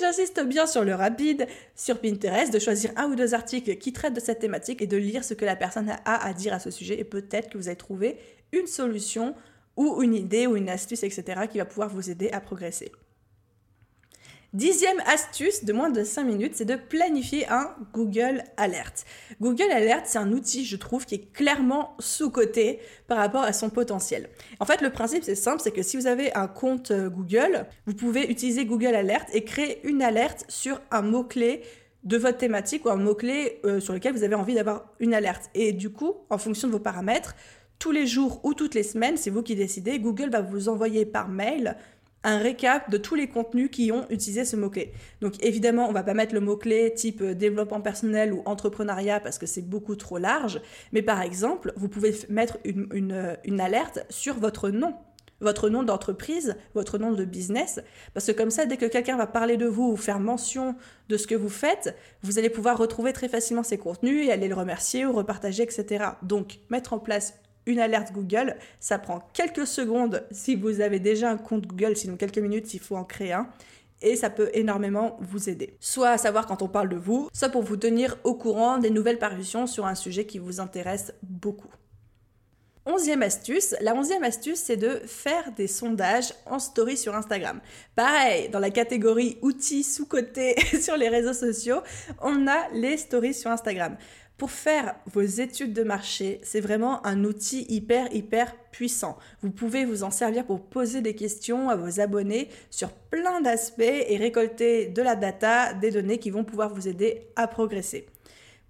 j'insiste 0.00 0.42
bien 0.46 0.64
sur 0.66 0.82
le 0.82 0.94
rapide, 0.94 1.46
sur 1.74 2.00
Pinterest, 2.00 2.50
de 2.54 2.58
choisir 2.58 2.90
un 2.96 3.10
ou 3.10 3.16
deux 3.16 3.34
articles 3.34 3.76
qui 3.76 3.92
traitent 3.92 4.14
de 4.14 4.20
cette 4.20 4.38
thématique 4.38 4.80
et 4.80 4.86
de 4.86 4.96
lire 4.96 5.22
ce 5.22 5.34
que 5.34 5.44
la 5.44 5.54
personne 5.54 5.90
a 5.90 6.26
à 6.26 6.32
dire 6.32 6.54
à 6.54 6.60
ce 6.60 6.70
sujet, 6.70 6.98
et 6.98 7.04
peut-être 7.04 7.50
que 7.50 7.58
vous 7.58 7.68
allez 7.68 7.76
trouver 7.76 8.16
une 8.52 8.66
solution 8.66 9.34
ou 9.76 10.00
une 10.00 10.14
idée 10.14 10.46
ou 10.46 10.56
une 10.56 10.70
astuce, 10.70 11.02
etc., 11.02 11.42
qui 11.50 11.58
va 11.58 11.66
pouvoir 11.66 11.90
vous 11.90 12.08
aider 12.08 12.30
à 12.30 12.40
progresser. 12.40 12.92
Dixième 14.54 15.00
astuce 15.12 15.64
de 15.64 15.72
moins 15.72 15.90
de 15.90 16.04
5 16.04 16.22
minutes, 16.22 16.52
c'est 16.54 16.64
de 16.64 16.76
planifier 16.76 17.44
un 17.48 17.74
Google 17.92 18.44
Alert. 18.56 19.04
Google 19.40 19.72
Alert, 19.72 20.04
c'est 20.06 20.18
un 20.18 20.30
outil, 20.30 20.64
je 20.64 20.76
trouve, 20.76 21.06
qui 21.06 21.16
est 21.16 21.32
clairement 21.32 21.96
sous-coté 21.98 22.78
par 23.08 23.18
rapport 23.18 23.42
à 23.42 23.52
son 23.52 23.68
potentiel. 23.68 24.28
En 24.60 24.64
fait, 24.64 24.80
le 24.80 24.90
principe, 24.90 25.24
c'est 25.24 25.34
simple, 25.34 25.60
c'est 25.60 25.72
que 25.72 25.82
si 25.82 25.96
vous 25.96 26.06
avez 26.06 26.32
un 26.36 26.46
compte 26.46 26.92
euh, 26.92 27.10
Google, 27.10 27.66
vous 27.86 27.94
pouvez 27.94 28.30
utiliser 28.30 28.64
Google 28.64 28.94
Alert 28.94 29.26
et 29.32 29.42
créer 29.42 29.84
une 29.84 30.02
alerte 30.02 30.44
sur 30.46 30.80
un 30.92 31.02
mot-clé 31.02 31.62
de 32.04 32.16
votre 32.16 32.38
thématique 32.38 32.86
ou 32.86 32.90
un 32.90 32.96
mot-clé 32.96 33.60
euh, 33.64 33.80
sur 33.80 33.92
lequel 33.92 34.14
vous 34.14 34.22
avez 34.22 34.36
envie 34.36 34.54
d'avoir 34.54 34.84
une 35.00 35.14
alerte. 35.14 35.50
Et 35.54 35.72
du 35.72 35.90
coup, 35.90 36.14
en 36.30 36.38
fonction 36.38 36.68
de 36.68 36.72
vos 36.74 36.78
paramètres, 36.78 37.34
tous 37.80 37.90
les 37.90 38.06
jours 38.06 38.40
ou 38.44 38.54
toutes 38.54 38.74
les 38.74 38.84
semaines, 38.84 39.16
c'est 39.16 39.30
vous 39.30 39.42
qui 39.42 39.56
décidez, 39.56 39.98
Google 39.98 40.30
va 40.30 40.42
vous 40.42 40.68
envoyer 40.68 41.04
par 41.04 41.28
mail 41.28 41.76
un 42.24 42.38
récap 42.38 42.90
de 42.90 42.96
tous 42.96 43.14
les 43.14 43.28
contenus 43.28 43.70
qui 43.70 43.92
ont 43.92 44.06
utilisé 44.10 44.44
ce 44.44 44.56
mot-clé. 44.56 44.92
Donc 45.20 45.34
évidemment, 45.44 45.88
on 45.88 45.92
va 45.92 46.02
pas 46.02 46.14
mettre 46.14 46.34
le 46.34 46.40
mot-clé 46.40 46.92
type 46.94 47.20
euh, 47.20 47.34
développement 47.34 47.80
personnel 47.80 48.32
ou 48.32 48.42
entrepreneuriat 48.46 49.20
parce 49.20 49.38
que 49.38 49.46
c'est 49.46 49.62
beaucoup 49.62 49.94
trop 49.94 50.18
large, 50.18 50.60
mais 50.92 51.02
par 51.02 51.20
exemple, 51.20 51.72
vous 51.76 51.88
pouvez 51.88 52.14
mettre 52.30 52.58
une, 52.64 53.12
euh, 53.12 53.34
une, 53.44 53.60
alerte 53.60 54.04
sur 54.08 54.34
votre 54.34 54.70
nom 54.70 54.94
votre 55.40 55.68
nom 55.68 55.82
d'entreprise, 55.82 56.56
votre 56.74 56.96
nom 56.96 57.12
de 57.12 57.24
business, 57.24 57.80
parce 58.14 58.26
que 58.26 58.32
comme 58.32 58.50
ça, 58.50 58.64
dès 58.64 58.78
que 58.78 58.86
quelqu'un 58.86 59.16
va 59.16 59.26
parler 59.26 59.56
de 59.58 59.66
vous 59.66 59.90
ou 59.90 59.96
faire 59.96 60.20
mention 60.20 60.74
de 61.08 61.16
ce 61.18 61.26
que 61.26 61.34
vous 61.34 61.50
faites, 61.50 61.94
vous 62.22 62.38
allez 62.38 62.48
pouvoir 62.48 62.78
retrouver 62.78 63.12
très 63.12 63.28
facilement 63.28 63.62
ces 63.62 63.76
contenus 63.76 64.26
et 64.26 64.32
aller 64.32 64.48
le 64.48 64.54
remercier 64.54 65.04
ou 65.04 65.12
repartager, 65.12 65.62
etc. 65.62 66.04
Donc, 66.22 66.60
mettre 66.70 66.94
en 66.94 66.98
place 66.98 67.34
une 67.66 67.78
alerte 67.78 68.12
Google. 68.12 68.56
Ça 68.80 68.98
prend 68.98 69.28
quelques 69.32 69.66
secondes 69.66 70.26
si 70.30 70.56
vous 70.56 70.80
avez 70.80 70.98
déjà 70.98 71.30
un 71.30 71.36
compte 71.36 71.66
Google, 71.66 71.96
sinon 71.96 72.16
quelques 72.16 72.38
minutes 72.38 72.66
s'il 72.66 72.80
faut 72.80 72.96
en 72.96 73.04
créer 73.04 73.32
un. 73.32 73.48
Et 74.02 74.16
ça 74.16 74.28
peut 74.28 74.50
énormément 74.52 75.16
vous 75.20 75.48
aider. 75.48 75.76
Soit 75.80 76.10
à 76.10 76.18
savoir 76.18 76.46
quand 76.46 76.62
on 76.62 76.68
parle 76.68 76.88
de 76.88 76.96
vous, 76.96 77.28
soit 77.32 77.48
pour 77.48 77.62
vous 77.62 77.76
tenir 77.76 78.18
au 78.24 78.34
courant 78.34 78.78
des 78.78 78.90
nouvelles 78.90 79.18
parutions 79.18 79.66
sur 79.66 79.86
un 79.86 79.94
sujet 79.94 80.26
qui 80.26 80.38
vous 80.38 80.60
intéresse 80.60 81.14
beaucoup. 81.22 81.70
Onzième 82.86 83.22
astuce, 83.22 83.74
la 83.80 83.94
onzième 83.94 84.24
astuce, 84.24 84.58
c'est 84.58 84.76
de 84.76 85.00
faire 85.06 85.52
des 85.56 85.68
sondages 85.68 86.34
en 86.44 86.58
story 86.58 86.98
sur 86.98 87.14
Instagram. 87.14 87.60
Pareil, 87.96 88.50
dans 88.50 88.58
la 88.58 88.68
catégorie 88.68 89.38
outils 89.40 89.84
sous-côté 89.84 90.54
sur 90.82 90.98
les 90.98 91.08
réseaux 91.08 91.32
sociaux, 91.32 91.80
on 92.20 92.46
a 92.46 92.68
les 92.74 92.98
stories 92.98 93.32
sur 93.32 93.50
Instagram. 93.50 93.96
Pour 94.36 94.50
faire 94.50 94.96
vos 95.12 95.22
études 95.22 95.72
de 95.72 95.84
marché, 95.84 96.40
c'est 96.42 96.60
vraiment 96.60 97.06
un 97.06 97.22
outil 97.22 97.66
hyper, 97.68 98.12
hyper 98.12 98.56
puissant. 98.72 99.16
Vous 99.42 99.50
pouvez 99.50 99.84
vous 99.84 100.02
en 100.02 100.10
servir 100.10 100.44
pour 100.44 100.60
poser 100.60 101.02
des 101.02 101.14
questions 101.14 101.68
à 101.68 101.76
vos 101.76 102.00
abonnés 102.00 102.48
sur 102.68 102.90
plein 102.90 103.40
d'aspects 103.40 103.80
et 103.80 104.16
récolter 104.16 104.86
de 104.86 105.02
la 105.02 105.14
data, 105.14 105.72
des 105.72 105.92
données 105.92 106.18
qui 106.18 106.30
vont 106.30 106.42
pouvoir 106.42 106.74
vous 106.74 106.88
aider 106.88 107.28
à 107.36 107.46
progresser. 107.46 108.06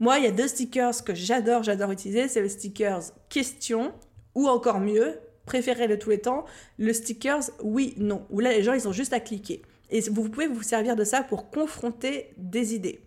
Moi, 0.00 0.18
il 0.18 0.24
y 0.24 0.28
a 0.28 0.32
deux 0.32 0.48
stickers 0.48 1.02
que 1.02 1.14
j'adore, 1.14 1.62
j'adore 1.62 1.92
utiliser. 1.92 2.28
C'est 2.28 2.42
le 2.42 2.50
stickers 2.50 3.00
question 3.30 3.94
ou 4.34 4.48
encore 4.48 4.80
mieux, 4.80 5.18
préféré 5.46 5.88
de 5.88 5.96
tous 5.96 6.10
les 6.10 6.20
temps, 6.20 6.44
le 6.78 6.92
stickers 6.92 7.50
oui, 7.62 7.94
non, 7.96 8.26
où 8.28 8.40
là 8.40 8.52
les 8.52 8.62
gens 8.62 8.74
ils 8.74 8.86
ont 8.86 8.92
juste 8.92 9.14
à 9.14 9.20
cliquer. 9.20 9.62
Et 9.90 10.00
vous 10.00 10.28
pouvez 10.28 10.46
vous 10.46 10.62
servir 10.62 10.96
de 10.96 11.04
ça 11.04 11.22
pour 11.22 11.50
confronter 11.50 12.34
des 12.36 12.74
idées. 12.74 13.00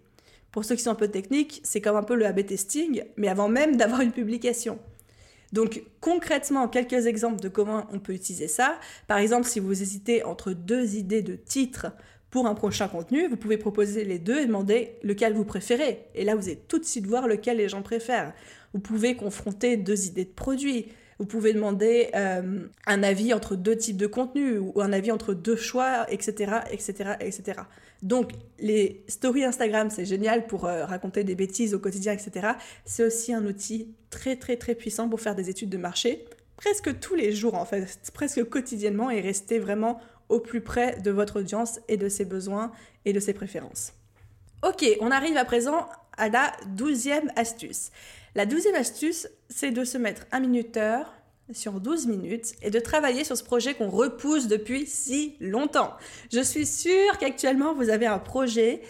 Pour 0.51 0.65
ceux 0.65 0.75
qui 0.75 0.83
sont 0.83 0.91
un 0.91 0.95
peu 0.95 1.07
techniques, 1.07 1.61
c'est 1.63 1.81
comme 1.81 1.95
un 1.95 2.03
peu 2.03 2.15
le 2.15 2.25
A-B 2.25 2.45
testing, 2.45 3.03
mais 3.15 3.27
avant 3.27 3.49
même 3.49 3.75
d'avoir 3.77 4.01
une 4.01 4.11
publication. 4.11 4.79
Donc 5.53 5.83
concrètement, 6.01 6.67
quelques 6.67 7.05
exemples 7.05 7.39
de 7.39 7.49
comment 7.49 7.85
on 7.93 7.99
peut 7.99 8.13
utiliser 8.13 8.47
ça. 8.47 8.79
Par 9.07 9.17
exemple, 9.17 9.47
si 9.47 9.59
vous 9.59 9.81
hésitez 9.81 10.23
entre 10.23 10.51
deux 10.51 10.95
idées 10.95 11.21
de 11.21 11.35
titre 11.35 11.87
pour 12.29 12.47
un 12.47 12.55
prochain 12.55 12.87
contenu, 12.87 13.27
vous 13.27 13.37
pouvez 13.37 13.57
proposer 13.57 14.03
les 14.03 14.19
deux 14.19 14.39
et 14.39 14.45
demander 14.45 14.95
lequel 15.03 15.33
vous 15.33 15.45
préférez. 15.45 16.05
Et 16.15 16.25
là, 16.25 16.35
vous 16.35 16.47
allez 16.47 16.59
tout 16.67 16.79
de 16.79 16.85
suite 16.85 17.07
voir 17.07 17.27
lequel 17.27 17.57
les 17.57 17.69
gens 17.69 17.81
préfèrent. 17.81 18.33
Vous 18.73 18.79
pouvez 18.79 19.15
confronter 19.15 19.77
deux 19.77 20.07
idées 20.07 20.25
de 20.25 20.29
produits. 20.29 20.87
Vous 21.19 21.25
pouvez 21.25 21.53
demander 21.53 22.09
euh, 22.15 22.67
un 22.85 23.03
avis 23.03 23.33
entre 23.33 23.55
deux 23.55 23.75
types 23.75 23.97
de 23.97 24.07
contenus 24.07 24.59
ou 24.61 24.81
un 24.81 24.93
avis 24.93 25.11
entre 25.11 25.33
deux 25.33 25.55
choix, 25.55 26.05
etc., 26.11 26.57
etc., 26.71 27.13
etc. 27.19 27.61
Donc, 28.03 28.31
les 28.59 29.03
stories 29.07 29.43
Instagram, 29.43 29.89
c'est 29.89 30.05
génial 30.05 30.45
pour 30.45 30.65
euh, 30.65 30.85
raconter 30.85 31.23
des 31.23 31.33
bêtises 31.33 31.73
au 31.73 31.79
quotidien, 31.79 32.13
etc. 32.13 32.49
C'est 32.85 33.03
aussi 33.03 33.33
un 33.33 33.45
outil 33.45 33.95
très, 34.11 34.35
très, 34.35 34.57
très 34.57 34.75
puissant 34.75 35.09
pour 35.09 35.19
faire 35.19 35.33
des 35.33 35.49
études 35.49 35.69
de 35.69 35.77
marché, 35.77 36.25
presque 36.55 36.99
tous 36.99 37.15
les 37.15 37.31
jours, 37.31 37.55
en 37.55 37.65
fait, 37.65 37.99
presque 38.13 38.43
quotidiennement, 38.43 39.09
et 39.09 39.19
rester 39.19 39.57
vraiment 39.57 39.99
au 40.29 40.39
plus 40.39 40.61
près 40.61 40.99
de 40.99 41.09
votre 41.09 41.39
audience 41.39 41.79
et 41.87 41.97
de 41.97 42.09
ses 42.09 42.25
besoins 42.25 42.71
et 43.05 43.13
de 43.13 43.19
ses 43.19 43.33
préférences. 43.33 43.93
Ok, 44.63 44.85
on 44.99 45.11
arrive 45.11 45.37
à 45.37 45.45
présent 45.45 45.87
à 46.17 46.29
la 46.29 46.51
douzième 46.67 47.31
astuce. 47.35 47.91
La 48.37 48.45
douzième 48.45 48.75
astuce, 48.75 49.27
c'est 49.49 49.71
de 49.71 49.83
se 49.83 49.97
mettre 49.97 50.27
un 50.31 50.39
minuteur 50.39 51.11
sur 51.53 51.81
12 51.81 52.05
minutes 52.05 52.53
et 52.61 52.69
de 52.69 52.79
travailler 52.79 53.23
sur 53.23 53.35
ce 53.35 53.43
projet 53.43 53.73
qu'on 53.73 53.89
repousse 53.89 54.47
depuis 54.47 54.85
si 54.85 55.37
longtemps. 55.39 55.93
Je 56.31 56.41
suis 56.41 56.67
sûre 56.67 57.17
qu'actuellement 57.19 57.73
vous 57.73 57.89
avez 57.89 58.05
un 58.05 58.19
projet 58.19 58.81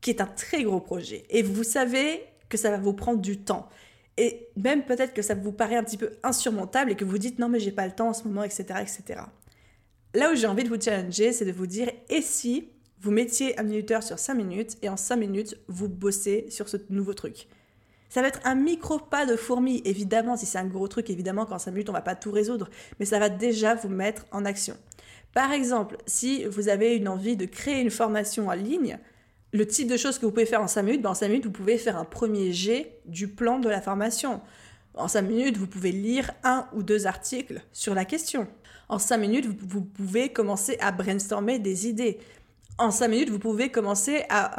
qui 0.00 0.10
est 0.10 0.20
un 0.20 0.26
très 0.26 0.64
gros 0.64 0.80
projet 0.80 1.24
et 1.30 1.44
vous 1.44 1.62
savez 1.62 2.24
que 2.48 2.58
ça 2.58 2.72
va 2.72 2.78
vous 2.78 2.92
prendre 2.92 3.20
du 3.20 3.38
temps. 3.38 3.68
Et 4.16 4.48
même 4.56 4.84
peut-être 4.84 5.14
que 5.14 5.22
ça 5.22 5.36
vous 5.36 5.52
paraît 5.52 5.76
un 5.76 5.84
petit 5.84 5.96
peu 5.96 6.10
insurmontable 6.24 6.90
et 6.90 6.96
que 6.96 7.04
vous 7.04 7.18
dites 7.18 7.38
non 7.38 7.48
mais 7.48 7.60
j'ai 7.60 7.70
pas 7.70 7.86
le 7.86 7.92
temps 7.92 8.08
en 8.08 8.12
ce 8.12 8.24
moment, 8.24 8.42
etc. 8.42 8.64
etc. 8.80 9.20
Là 10.14 10.32
où 10.32 10.34
j'ai 10.34 10.48
envie 10.48 10.64
de 10.64 10.68
vous 10.68 10.80
challenger, 10.80 11.32
c'est 11.32 11.44
de 11.44 11.52
vous 11.52 11.68
dire 11.68 11.92
et 12.08 12.22
si 12.22 12.70
vous 12.98 13.12
mettiez 13.12 13.56
un 13.56 13.62
minuteur 13.62 14.02
sur 14.02 14.18
5 14.18 14.34
minutes 14.34 14.78
et 14.82 14.88
en 14.88 14.96
5 14.96 15.14
minutes 15.14 15.58
vous 15.68 15.88
bossez 15.88 16.46
sur 16.50 16.68
ce 16.68 16.76
nouveau 16.88 17.14
truc? 17.14 17.46
Ça 18.10 18.20
va 18.20 18.28
être 18.28 18.40
un 18.44 18.56
micro 18.56 18.98
pas 18.98 19.24
de 19.24 19.36
fourmi. 19.36 19.80
Évidemment, 19.84 20.36
si 20.36 20.44
c'est 20.44 20.58
un 20.58 20.66
gros 20.66 20.88
truc, 20.88 21.08
évidemment 21.08 21.46
qu'en 21.46 21.58
5 21.58 21.70
minutes, 21.70 21.88
on 21.88 21.94
va 21.94 22.02
pas 22.02 22.16
tout 22.16 22.32
résoudre, 22.32 22.68
mais 22.98 23.06
ça 23.06 23.18
va 23.18 23.30
déjà 23.30 23.74
vous 23.76 23.88
mettre 23.88 24.26
en 24.32 24.44
action. 24.44 24.76
Par 25.32 25.52
exemple, 25.52 25.96
si 26.06 26.44
vous 26.44 26.68
avez 26.68 26.96
une 26.96 27.08
envie 27.08 27.36
de 27.36 27.46
créer 27.46 27.80
une 27.80 27.90
formation 27.90 28.48
en 28.48 28.52
ligne, 28.52 28.98
le 29.52 29.66
type 29.66 29.88
de 29.88 29.96
choses 29.96 30.18
que 30.18 30.26
vous 30.26 30.32
pouvez 30.32 30.46
faire 30.46 30.60
en 30.60 30.66
5 30.66 30.82
minutes, 30.82 31.02
ben 31.02 31.10
en 31.10 31.14
5 31.14 31.28
minutes, 31.28 31.46
vous 31.46 31.52
pouvez 31.52 31.78
faire 31.78 31.96
un 31.96 32.04
premier 32.04 32.52
jet 32.52 33.00
du 33.06 33.28
plan 33.28 33.60
de 33.60 33.68
la 33.68 33.80
formation. 33.80 34.40
En 34.94 35.06
5 35.06 35.22
minutes, 35.22 35.56
vous 35.56 35.68
pouvez 35.68 35.92
lire 35.92 36.32
un 36.42 36.66
ou 36.74 36.82
deux 36.82 37.06
articles 37.06 37.62
sur 37.72 37.94
la 37.94 38.04
question. 38.04 38.48
En 38.88 38.98
5 38.98 39.18
minutes, 39.18 39.46
vous 39.46 39.82
pouvez 39.82 40.30
commencer 40.30 40.76
à 40.80 40.90
brainstormer 40.90 41.60
des 41.60 41.86
idées. 41.86 42.18
En 42.78 42.90
5 42.90 43.08
minutes, 43.08 43.30
vous 43.30 43.38
pouvez 43.38 43.70
commencer 43.70 44.24
à 44.30 44.56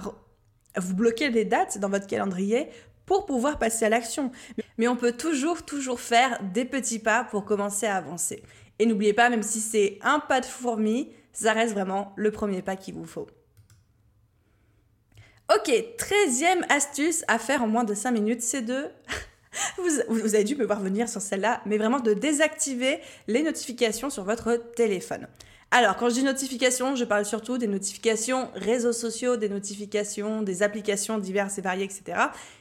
vous 0.77 0.93
bloquer 0.93 1.29
des 1.31 1.43
dates 1.43 1.79
dans 1.79 1.89
votre 1.89 2.07
calendrier 2.07 2.69
pour 3.11 3.25
pouvoir 3.25 3.59
passer 3.59 3.83
à 3.83 3.89
l'action. 3.89 4.31
Mais 4.77 4.87
on 4.87 4.95
peut 4.95 5.11
toujours, 5.11 5.65
toujours 5.65 5.99
faire 5.99 6.39
des 6.53 6.63
petits 6.63 6.97
pas 6.97 7.25
pour 7.25 7.43
commencer 7.43 7.85
à 7.85 7.97
avancer. 7.97 8.41
Et 8.79 8.85
n'oubliez 8.85 9.11
pas, 9.11 9.29
même 9.29 9.43
si 9.43 9.59
c'est 9.59 9.99
un 10.01 10.21
pas 10.21 10.39
de 10.39 10.45
fourmi, 10.45 11.11
ça 11.33 11.51
reste 11.51 11.73
vraiment 11.73 12.13
le 12.15 12.31
premier 12.31 12.61
pas 12.61 12.77
qu'il 12.77 12.93
vous 12.93 13.05
faut. 13.05 13.27
Ok, 15.53 15.73
treizième 15.97 16.65
astuce 16.69 17.25
à 17.27 17.37
faire 17.37 17.61
en 17.61 17.67
moins 17.67 17.83
de 17.83 17.93
5 17.93 18.11
minutes, 18.11 18.41
c'est 18.41 18.61
de... 18.61 18.85
vous, 19.77 19.89
vous 20.07 20.33
avez 20.33 20.45
dû 20.45 20.55
me 20.55 20.65
voir 20.65 20.79
venir 20.79 21.09
sur 21.09 21.21
celle-là, 21.21 21.61
mais 21.65 21.77
vraiment 21.77 21.99
de 21.99 22.13
désactiver 22.13 23.01
les 23.27 23.43
notifications 23.43 24.09
sur 24.09 24.23
votre 24.23 24.55
téléphone. 24.73 25.27
Alors, 25.73 25.95
quand 25.95 26.09
je 26.09 26.15
dis 26.15 26.23
notifications, 26.23 26.97
je 26.97 27.05
parle 27.05 27.23
surtout 27.23 27.57
des 27.57 27.67
notifications 27.67 28.49
réseaux 28.55 28.91
sociaux, 28.91 29.37
des 29.37 29.47
notifications 29.47 30.41
des 30.41 30.63
applications 30.63 31.17
diverses 31.17 31.57
et 31.59 31.61
variées, 31.61 31.85
etc. 31.85 32.17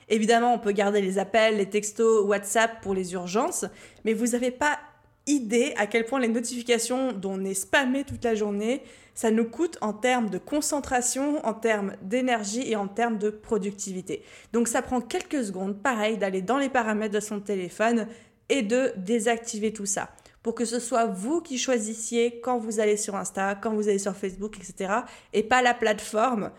Évidemment, 0.08 0.54
on 0.54 0.60
peut 0.60 0.70
garder 0.70 1.02
les 1.02 1.18
appels, 1.18 1.56
les 1.56 1.68
textos, 1.68 2.24
WhatsApp 2.24 2.80
pour 2.82 2.94
les 2.94 3.12
urgences, 3.14 3.64
mais 4.04 4.12
vous 4.12 4.28
n'avez 4.28 4.52
pas 4.52 4.78
idée 5.26 5.74
à 5.76 5.88
quel 5.88 6.04
point 6.04 6.20
les 6.20 6.28
notifications 6.28 7.12
dont 7.12 7.32
on 7.32 7.44
est 7.44 7.54
spammé 7.54 8.04
toute 8.04 8.24
la 8.24 8.36
journée, 8.36 8.82
ça 9.14 9.32
nous 9.32 9.44
coûte 9.44 9.76
en 9.80 9.92
termes 9.92 10.30
de 10.30 10.38
concentration, 10.38 11.44
en 11.44 11.52
termes 11.52 11.94
d'énergie 12.02 12.70
et 12.70 12.76
en 12.76 12.86
termes 12.86 13.18
de 13.18 13.30
productivité. 13.30 14.22
Donc 14.52 14.68
ça 14.68 14.82
prend 14.82 15.00
quelques 15.00 15.44
secondes, 15.44 15.82
pareil, 15.82 16.16
d'aller 16.16 16.42
dans 16.42 16.58
les 16.58 16.68
paramètres 16.68 17.14
de 17.14 17.20
son 17.20 17.40
téléphone 17.40 18.06
et 18.48 18.62
de 18.62 18.92
désactiver 18.96 19.72
tout 19.72 19.86
ça 19.86 20.10
pour 20.42 20.54
que 20.54 20.64
ce 20.64 20.78
soit 20.78 21.06
vous 21.06 21.40
qui 21.40 21.58
choisissiez 21.58 22.40
quand 22.40 22.58
vous 22.58 22.80
allez 22.80 22.96
sur 22.96 23.16
Insta, 23.16 23.54
quand 23.54 23.74
vous 23.74 23.88
allez 23.88 23.98
sur 23.98 24.16
Facebook, 24.16 24.56
etc. 24.58 24.92
et 25.32 25.42
pas 25.42 25.62
la 25.62 25.74
plateforme 25.74 26.50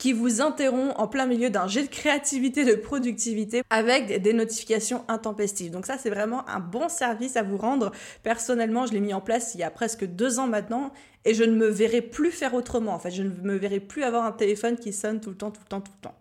qui 0.00 0.14
vous 0.14 0.40
interrompt 0.40 0.94
en 0.96 1.06
plein 1.08 1.26
milieu 1.26 1.50
d'un 1.50 1.68
jet 1.68 1.82
de 1.82 1.88
créativité, 1.88 2.64
de 2.64 2.74
productivité 2.74 3.62
avec 3.68 4.22
des 4.22 4.32
notifications 4.32 5.04
intempestives. 5.08 5.70
Donc 5.70 5.84
ça, 5.84 5.98
c'est 5.98 6.08
vraiment 6.08 6.48
un 6.48 6.58
bon 6.58 6.88
service 6.88 7.36
à 7.36 7.42
vous 7.42 7.58
rendre. 7.58 7.92
Personnellement, 8.22 8.86
je 8.86 8.94
l'ai 8.94 9.00
mis 9.00 9.12
en 9.12 9.20
place 9.20 9.54
il 9.54 9.60
y 9.60 9.62
a 9.62 9.70
presque 9.70 10.06
deux 10.06 10.38
ans 10.38 10.46
maintenant 10.46 10.90
et 11.26 11.34
je 11.34 11.44
ne 11.44 11.54
me 11.54 11.68
verrai 11.68 12.00
plus 12.00 12.30
faire 12.30 12.54
autrement. 12.54 12.94
En 12.94 12.98
fait, 12.98 13.10
je 13.10 13.22
ne 13.22 13.28
me 13.28 13.56
verrai 13.56 13.78
plus 13.78 14.02
avoir 14.02 14.24
un 14.24 14.32
téléphone 14.32 14.78
qui 14.78 14.94
sonne 14.94 15.20
tout 15.20 15.28
le 15.28 15.36
temps, 15.36 15.50
tout 15.50 15.60
le 15.62 15.68
temps, 15.68 15.82
tout 15.82 15.92
le 15.94 16.02
temps. 16.02 16.16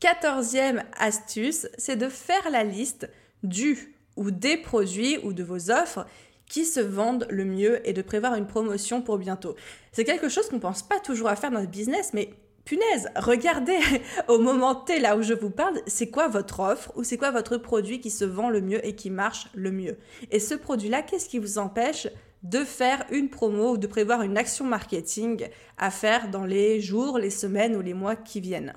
Quatorzième 0.00 0.82
astuce, 0.98 1.68
c'est 1.78 1.96
de 1.96 2.08
faire 2.08 2.50
la 2.50 2.64
liste 2.64 3.08
du 3.44 3.95
ou 4.16 4.30
des 4.30 4.56
produits 4.56 5.18
ou 5.22 5.32
de 5.32 5.42
vos 5.42 5.70
offres 5.70 6.06
qui 6.48 6.64
se 6.64 6.80
vendent 6.80 7.26
le 7.30 7.44
mieux 7.44 7.86
et 7.88 7.92
de 7.92 8.02
prévoir 8.02 8.34
une 8.34 8.46
promotion 8.46 9.02
pour 9.02 9.18
bientôt. 9.18 9.56
C'est 9.92 10.04
quelque 10.04 10.28
chose 10.28 10.48
qu'on 10.48 10.56
ne 10.56 10.60
pense 10.60 10.82
pas 10.82 11.00
toujours 11.00 11.28
à 11.28 11.36
faire 11.36 11.50
dans 11.50 11.60
le 11.60 11.66
business, 11.66 12.12
mais 12.12 12.30
punaise, 12.64 13.08
regardez 13.16 13.78
au 14.28 14.38
moment 14.38 14.74
T 14.74 14.98
là 15.00 15.16
où 15.16 15.22
je 15.22 15.34
vous 15.34 15.50
parle, 15.50 15.80
c'est 15.86 16.10
quoi 16.10 16.28
votre 16.28 16.60
offre 16.60 16.92
ou 16.96 17.04
c'est 17.04 17.16
quoi 17.16 17.30
votre 17.30 17.56
produit 17.56 18.00
qui 18.00 18.10
se 18.10 18.24
vend 18.24 18.48
le 18.48 18.60
mieux 18.60 18.84
et 18.86 18.94
qui 18.94 19.10
marche 19.10 19.48
le 19.54 19.72
mieux. 19.72 19.96
Et 20.30 20.40
ce 20.40 20.54
produit-là, 20.54 21.02
qu'est-ce 21.02 21.28
qui 21.28 21.38
vous 21.38 21.58
empêche 21.58 22.08
de 22.42 22.58
faire 22.58 23.04
une 23.10 23.28
promo 23.28 23.72
ou 23.72 23.76
de 23.78 23.86
prévoir 23.86 24.22
une 24.22 24.38
action 24.38 24.64
marketing 24.64 25.48
à 25.78 25.90
faire 25.90 26.30
dans 26.30 26.44
les 26.44 26.80
jours, 26.80 27.18
les 27.18 27.30
semaines 27.30 27.74
ou 27.74 27.80
les 27.80 27.94
mois 27.94 28.14
qui 28.14 28.40
viennent? 28.40 28.74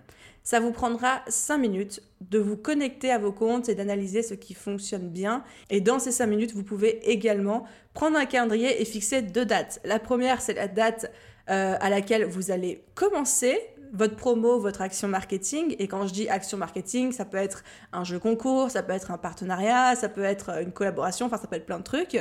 Ça 0.49 0.59
vous 0.59 0.71
prendra 0.71 1.21
5 1.27 1.59
minutes 1.59 2.01
de 2.21 2.39
vous 2.39 2.57
connecter 2.57 3.11
à 3.11 3.19
vos 3.19 3.31
comptes 3.31 3.69
et 3.69 3.75
d'analyser 3.75 4.23
ce 4.23 4.33
qui 4.33 4.55
fonctionne 4.55 5.07
bien. 5.07 5.43
Et 5.69 5.79
dans 5.79 5.99
ces 5.99 6.11
5 6.11 6.25
minutes, 6.25 6.55
vous 6.55 6.63
pouvez 6.63 7.07
également 7.07 7.65
prendre 7.93 8.17
un 8.17 8.25
calendrier 8.25 8.81
et 8.81 8.85
fixer 8.85 9.21
deux 9.21 9.45
dates. 9.45 9.79
La 9.83 9.99
première, 9.99 10.41
c'est 10.41 10.55
la 10.55 10.67
date 10.67 11.11
euh, 11.51 11.75
à 11.79 11.91
laquelle 11.91 12.25
vous 12.25 12.49
allez 12.49 12.83
commencer 12.95 13.59
votre 13.93 14.15
promo, 14.15 14.59
votre 14.59 14.81
action 14.81 15.07
marketing. 15.07 15.75
Et 15.77 15.87
quand 15.87 16.07
je 16.07 16.13
dis 16.13 16.27
action 16.29 16.57
marketing, 16.57 17.11
ça 17.11 17.25
peut 17.25 17.37
être 17.37 17.63
un 17.93 18.03
jeu 18.03 18.17
concours, 18.17 18.71
ça 18.71 18.81
peut 18.81 18.93
être 18.93 19.11
un 19.11 19.19
partenariat, 19.19 19.95
ça 19.95 20.09
peut 20.09 20.23
être 20.23 20.63
une 20.63 20.71
collaboration, 20.71 21.27
enfin 21.27 21.37
ça 21.37 21.45
peut 21.45 21.57
être 21.57 21.67
plein 21.67 21.77
de 21.77 21.83
trucs. 21.83 22.17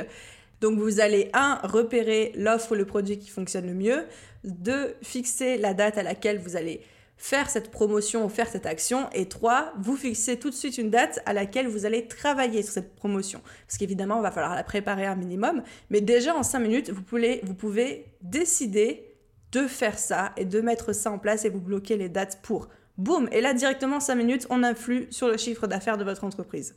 Donc 0.61 0.77
vous 0.77 0.99
allez, 0.99 1.31
un, 1.33 1.55
repérer 1.63 2.31
l'offre 2.35 2.73
ou 2.73 2.75
le 2.75 2.85
produit 2.85 3.17
qui 3.17 3.31
fonctionne 3.31 3.65
le 3.65 3.73
mieux, 3.73 4.05
deux, 4.43 4.93
fixer 5.01 5.57
la 5.57 5.73
date 5.73 5.97
à 5.97 6.03
laquelle 6.03 6.37
vous 6.37 6.55
allez 6.55 6.81
faire 7.19 7.49
cette 7.49 7.69
promotion 7.69 8.25
ou 8.25 8.29
faire 8.29 8.47
cette 8.47 8.65
action. 8.65 9.09
Et 9.13 9.27
trois, 9.27 9.73
vous 9.77 9.97
fixez 9.97 10.39
tout 10.39 10.49
de 10.49 10.55
suite 10.55 10.77
une 10.77 10.89
date 10.89 11.19
à 11.25 11.33
laquelle 11.33 11.67
vous 11.67 11.85
allez 11.85 12.07
travailler 12.07 12.63
sur 12.63 12.73
cette 12.73 12.95
promotion. 12.95 13.41
Parce 13.67 13.77
qu'évidemment, 13.77 14.17
il 14.17 14.21
va 14.23 14.31
falloir 14.31 14.55
la 14.55 14.63
préparer 14.63 15.05
un 15.05 15.15
minimum. 15.15 15.61
Mais 15.89 15.99
déjà 15.99 16.33
en 16.33 16.43
cinq 16.43 16.59
minutes, 16.59 16.89
vous 16.89 17.03
pouvez, 17.03 18.05
décider 18.21 19.05
de 19.51 19.67
faire 19.67 19.99
ça 19.99 20.31
et 20.37 20.45
de 20.45 20.61
mettre 20.61 20.93
ça 20.93 21.11
en 21.11 21.19
place 21.19 21.43
et 21.43 21.49
vous 21.49 21.59
bloquer 21.59 21.97
les 21.97 22.07
dates 22.07 22.41
pour. 22.41 22.69
Boum 22.97 23.27
Et 23.31 23.41
là, 23.41 23.53
directement, 23.53 23.99
cinq 23.99 24.15
minutes, 24.15 24.47
on 24.49 24.63
influe 24.63 25.07
sur 25.11 25.27
le 25.27 25.35
chiffre 25.35 25.67
d'affaires 25.67 25.97
de 25.97 26.05
votre 26.05 26.23
entreprise. 26.23 26.75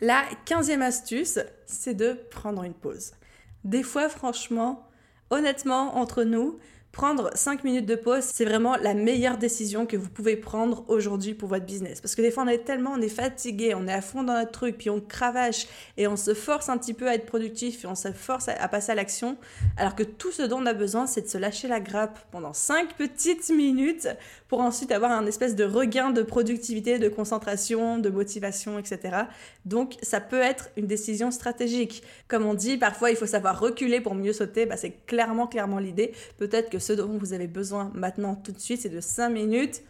La 0.00 0.24
quinzième 0.46 0.82
astuce, 0.82 1.38
c'est 1.66 1.94
de 1.94 2.18
prendre 2.30 2.64
une 2.64 2.74
pause. 2.74 3.12
Des 3.62 3.82
fois, 3.82 4.08
franchement, 4.08 4.88
honnêtement, 5.28 5.96
entre 5.96 6.24
nous, 6.24 6.58
prendre 6.92 7.30
5 7.34 7.62
minutes 7.62 7.86
de 7.86 7.94
pause, 7.94 8.24
c'est 8.24 8.44
vraiment 8.44 8.76
la 8.76 8.94
meilleure 8.94 9.38
décision 9.38 9.86
que 9.86 9.96
vous 9.96 10.08
pouvez 10.08 10.36
prendre 10.36 10.84
aujourd'hui 10.88 11.34
pour 11.34 11.48
votre 11.48 11.64
business. 11.64 12.00
Parce 12.00 12.16
que 12.16 12.22
des 12.22 12.30
fois, 12.30 12.42
on 12.42 12.48
est 12.48 12.64
tellement, 12.64 12.92
on 12.92 13.00
est 13.00 13.08
fatigué, 13.08 13.74
on 13.76 13.86
est 13.86 13.92
à 13.92 14.00
fond 14.00 14.24
dans 14.24 14.34
notre 14.34 14.50
truc, 14.50 14.76
puis 14.76 14.90
on 14.90 15.00
cravache 15.00 15.66
et 15.96 16.08
on 16.08 16.16
se 16.16 16.34
force 16.34 16.68
un 16.68 16.78
petit 16.78 16.94
peu 16.94 17.08
à 17.08 17.14
être 17.14 17.26
productif 17.26 17.84
et 17.84 17.86
on 17.86 17.94
se 17.94 18.10
force 18.12 18.48
à, 18.48 18.68
passer 18.68 18.92
à 18.92 18.94
l'action. 18.96 19.36
Alors 19.76 19.94
que 19.94 20.02
tout 20.02 20.32
ce 20.32 20.42
dont 20.42 20.58
on 20.60 20.66
a 20.66 20.74
besoin, 20.74 21.06
c'est 21.06 21.22
de 21.22 21.28
se 21.28 21.38
lâcher 21.38 21.68
la 21.68 21.78
grappe 21.78 22.18
pendant 22.32 22.52
5 22.52 22.96
petites 22.96 23.50
minutes 23.50 24.08
pour 24.48 24.60
ensuite 24.60 24.90
avoir 24.90 25.12
un 25.12 25.26
espèce 25.26 25.54
de 25.54 25.64
regain 25.64 26.10
de 26.10 26.22
productivité, 26.22 26.98
de 26.98 27.08
concentration, 27.08 27.98
de 27.98 28.10
motivation, 28.10 28.80
etc. 28.80 29.16
Donc, 29.64 29.94
ça 30.02 30.20
peut 30.20 30.40
être 30.40 30.70
une 30.76 30.88
décision 30.88 31.30
stratégique. 31.30 32.02
Comme 32.26 32.44
on 32.44 32.54
dit, 32.54 32.76
parfois, 32.76 33.10
il 33.10 33.16
faut 33.16 33.26
savoir 33.26 33.60
reculer 33.60 34.00
pour 34.00 34.16
mieux 34.16 34.32
sauter. 34.32 34.66
Bah, 34.66 34.76
c'est 34.76 35.06
clairement, 35.06 35.46
clairement 35.46 35.78
l'idée. 35.78 36.12
Peut-être 36.36 36.68
que 36.68 36.79
ce 36.80 36.92
dont 36.92 37.18
vous 37.18 37.32
avez 37.32 37.46
besoin 37.46 37.90
maintenant 37.94 38.34
tout 38.34 38.52
de 38.52 38.58
suite, 38.58 38.80
c'est 38.80 38.88
de 38.88 39.00
5 39.00 39.28
minutes 39.28 39.82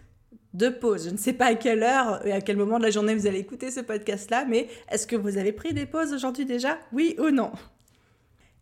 de 0.55 0.69
pause. 0.69 1.07
Je 1.07 1.11
ne 1.11 1.17
sais 1.17 1.33
pas 1.33 1.47
à 1.47 1.55
quelle 1.55 1.83
heure 1.83 2.25
et 2.27 2.33
à 2.33 2.41
quel 2.41 2.57
moment 2.57 2.79
de 2.79 2.85
la 2.85 2.91
journée 2.91 3.15
vous 3.15 3.27
allez 3.27 3.39
écouter 3.39 3.71
ce 3.71 3.81
podcast-là, 3.81 4.45
mais 4.49 4.69
est-ce 4.91 5.07
que 5.07 5.17
vous 5.17 5.39
avez 5.39 5.53
pris 5.53 5.73
des 5.73 5.87
pauses 5.87 6.13
aujourd'hui 6.13 6.45
déjà? 6.45 6.79
Oui 6.93 7.15
ou 7.19 7.31
non? 7.31 7.53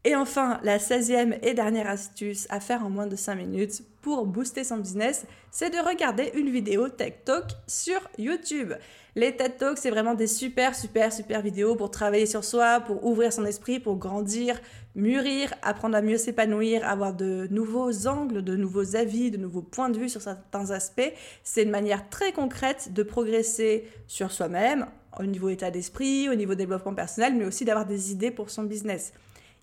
Et 0.05 0.14
enfin, 0.14 0.61
la 0.62 0.79
16e 0.79 1.38
et 1.43 1.55
dernière 1.55 1.88
astuce 1.88 2.47
à 2.51 2.61
faire 2.61 2.85
en 2.85 2.91
moins 2.91 3.07
de 3.07 3.17
5 3.17 3.35
minutes 3.35 3.83
pour 4.01 4.27
booster 4.27 4.64
son 4.64 4.79
business, 4.79 5.27
c'est 5.51 5.71
de 5.71 5.87
regarder 5.87 6.31
une 6.35 6.51
vidéo 6.51 6.88
Tech 6.88 7.14
Talk 7.25 7.45
sur 7.67 8.01
YouTube. 8.17 8.73
Les 9.17 9.37
TED 9.37 9.57
Talks, 9.57 9.79
c'est 9.79 9.91
vraiment 9.91 10.14
des 10.14 10.29
super, 10.29 10.77
super, 10.77 11.12
super 11.12 11.43
vidéos 11.43 11.75
pour 11.75 11.91
travailler 11.91 12.27
sur 12.27 12.45
soi, 12.45 12.81
pour 12.81 13.05
ouvrir 13.05 13.33
son 13.33 13.45
esprit, 13.45 13.81
pour 13.81 13.97
grandir, 13.97 14.61
mûrir, 14.99 15.55
apprendre 15.63 15.97
à 15.97 16.03
mieux 16.03 16.19
s'épanouir, 16.19 16.87
avoir 16.87 17.15
de 17.15 17.47
nouveaux 17.51 18.09
angles, 18.09 18.43
de 18.43 18.57
nouveaux 18.57 18.97
avis, 18.97 19.31
de 19.31 19.37
nouveaux 19.37 19.63
points 19.63 19.89
de 19.89 19.99
vue 19.99 20.09
sur 20.09 20.21
certains 20.21 20.71
aspects. 20.73 21.13
C'est 21.45 21.63
une 21.63 21.71
manière 21.71 22.11
très 22.11 22.33
concrète 22.33 22.93
de 22.93 23.03
progresser 23.03 23.89
sur 24.09 24.33
soi-même, 24.33 24.87
au 25.19 25.25
niveau 25.25 25.49
état 25.49 25.71
d'esprit, 25.71 26.29
au 26.29 26.35
niveau 26.35 26.55
développement 26.55 26.95
personnel, 26.95 27.35
mais 27.37 27.45
aussi 27.45 27.65
d'avoir 27.65 27.87
des 27.87 28.13
idées 28.13 28.33
pour 28.33 28.51
son 28.51 28.65
business. 28.65 29.13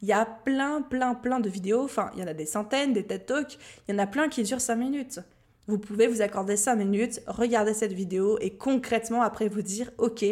Il 0.02 0.08
y 0.08 0.14
a 0.14 0.26
plein, 0.26 0.82
plein, 0.82 1.14
plein 1.14 1.40
de 1.40 1.50
vidéos, 1.50 1.84
enfin, 1.84 2.12
il 2.16 2.22
y 2.22 2.24
en 2.24 2.28
a 2.28 2.34
des 2.34 2.46
centaines, 2.46 2.94
des 2.94 3.04
TED 3.04 3.26
Talks, 3.26 3.58
il 3.88 3.94
y 3.94 3.96
en 3.96 4.00
a 4.00 4.08
plein 4.08 4.30
qui 4.30 4.44
durent 4.44 4.62
5 4.62 4.76
minutes. 4.76 5.20
Vous 5.68 5.80
pouvez 5.80 6.08
vous 6.08 6.22
accorder 6.22 6.56
5 6.58 6.76
minutes, 6.76 7.22
regarder 7.28 7.74
cette 7.74 7.94
vidéo 7.94 8.38
et 8.40 8.52
concrètement 8.52 9.22
après 9.22 9.50
vous 9.50 9.62
dire, 9.62 9.92
ok, 9.98 10.24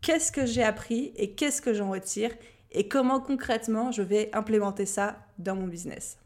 qu'est-ce 0.00 0.32
que 0.32 0.46
j'ai 0.46 0.62
appris 0.62 1.12
et 1.16 1.32
qu'est-ce 1.32 1.60
que 1.60 1.74
j'en 1.74 1.90
retire? 1.90 2.30
Et 2.72 2.88
comment 2.88 3.20
concrètement 3.20 3.90
je 3.90 4.02
vais 4.02 4.30
implémenter 4.32 4.86
ça 4.86 5.18
dans 5.38 5.56
mon 5.56 5.66
business. 5.66 6.18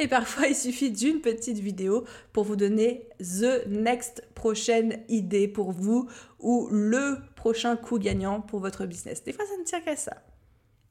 Et 0.00 0.06
parfois, 0.06 0.46
il 0.46 0.54
suffit 0.54 0.92
d'une 0.92 1.20
petite 1.20 1.58
vidéo 1.58 2.04
pour 2.32 2.44
vous 2.44 2.54
donner 2.54 3.08
the 3.18 3.66
next 3.66 4.22
prochaine 4.34 5.02
idée 5.08 5.48
pour 5.48 5.72
vous 5.72 6.08
ou 6.38 6.68
le 6.70 7.16
prochain 7.34 7.76
coup 7.76 7.98
gagnant 7.98 8.40
pour 8.40 8.60
votre 8.60 8.86
business. 8.86 9.24
Des 9.24 9.32
fois, 9.32 9.44
ça 9.44 9.56
ne 9.58 9.64
tient 9.64 9.80
qu'à 9.80 9.96
ça. 9.96 10.22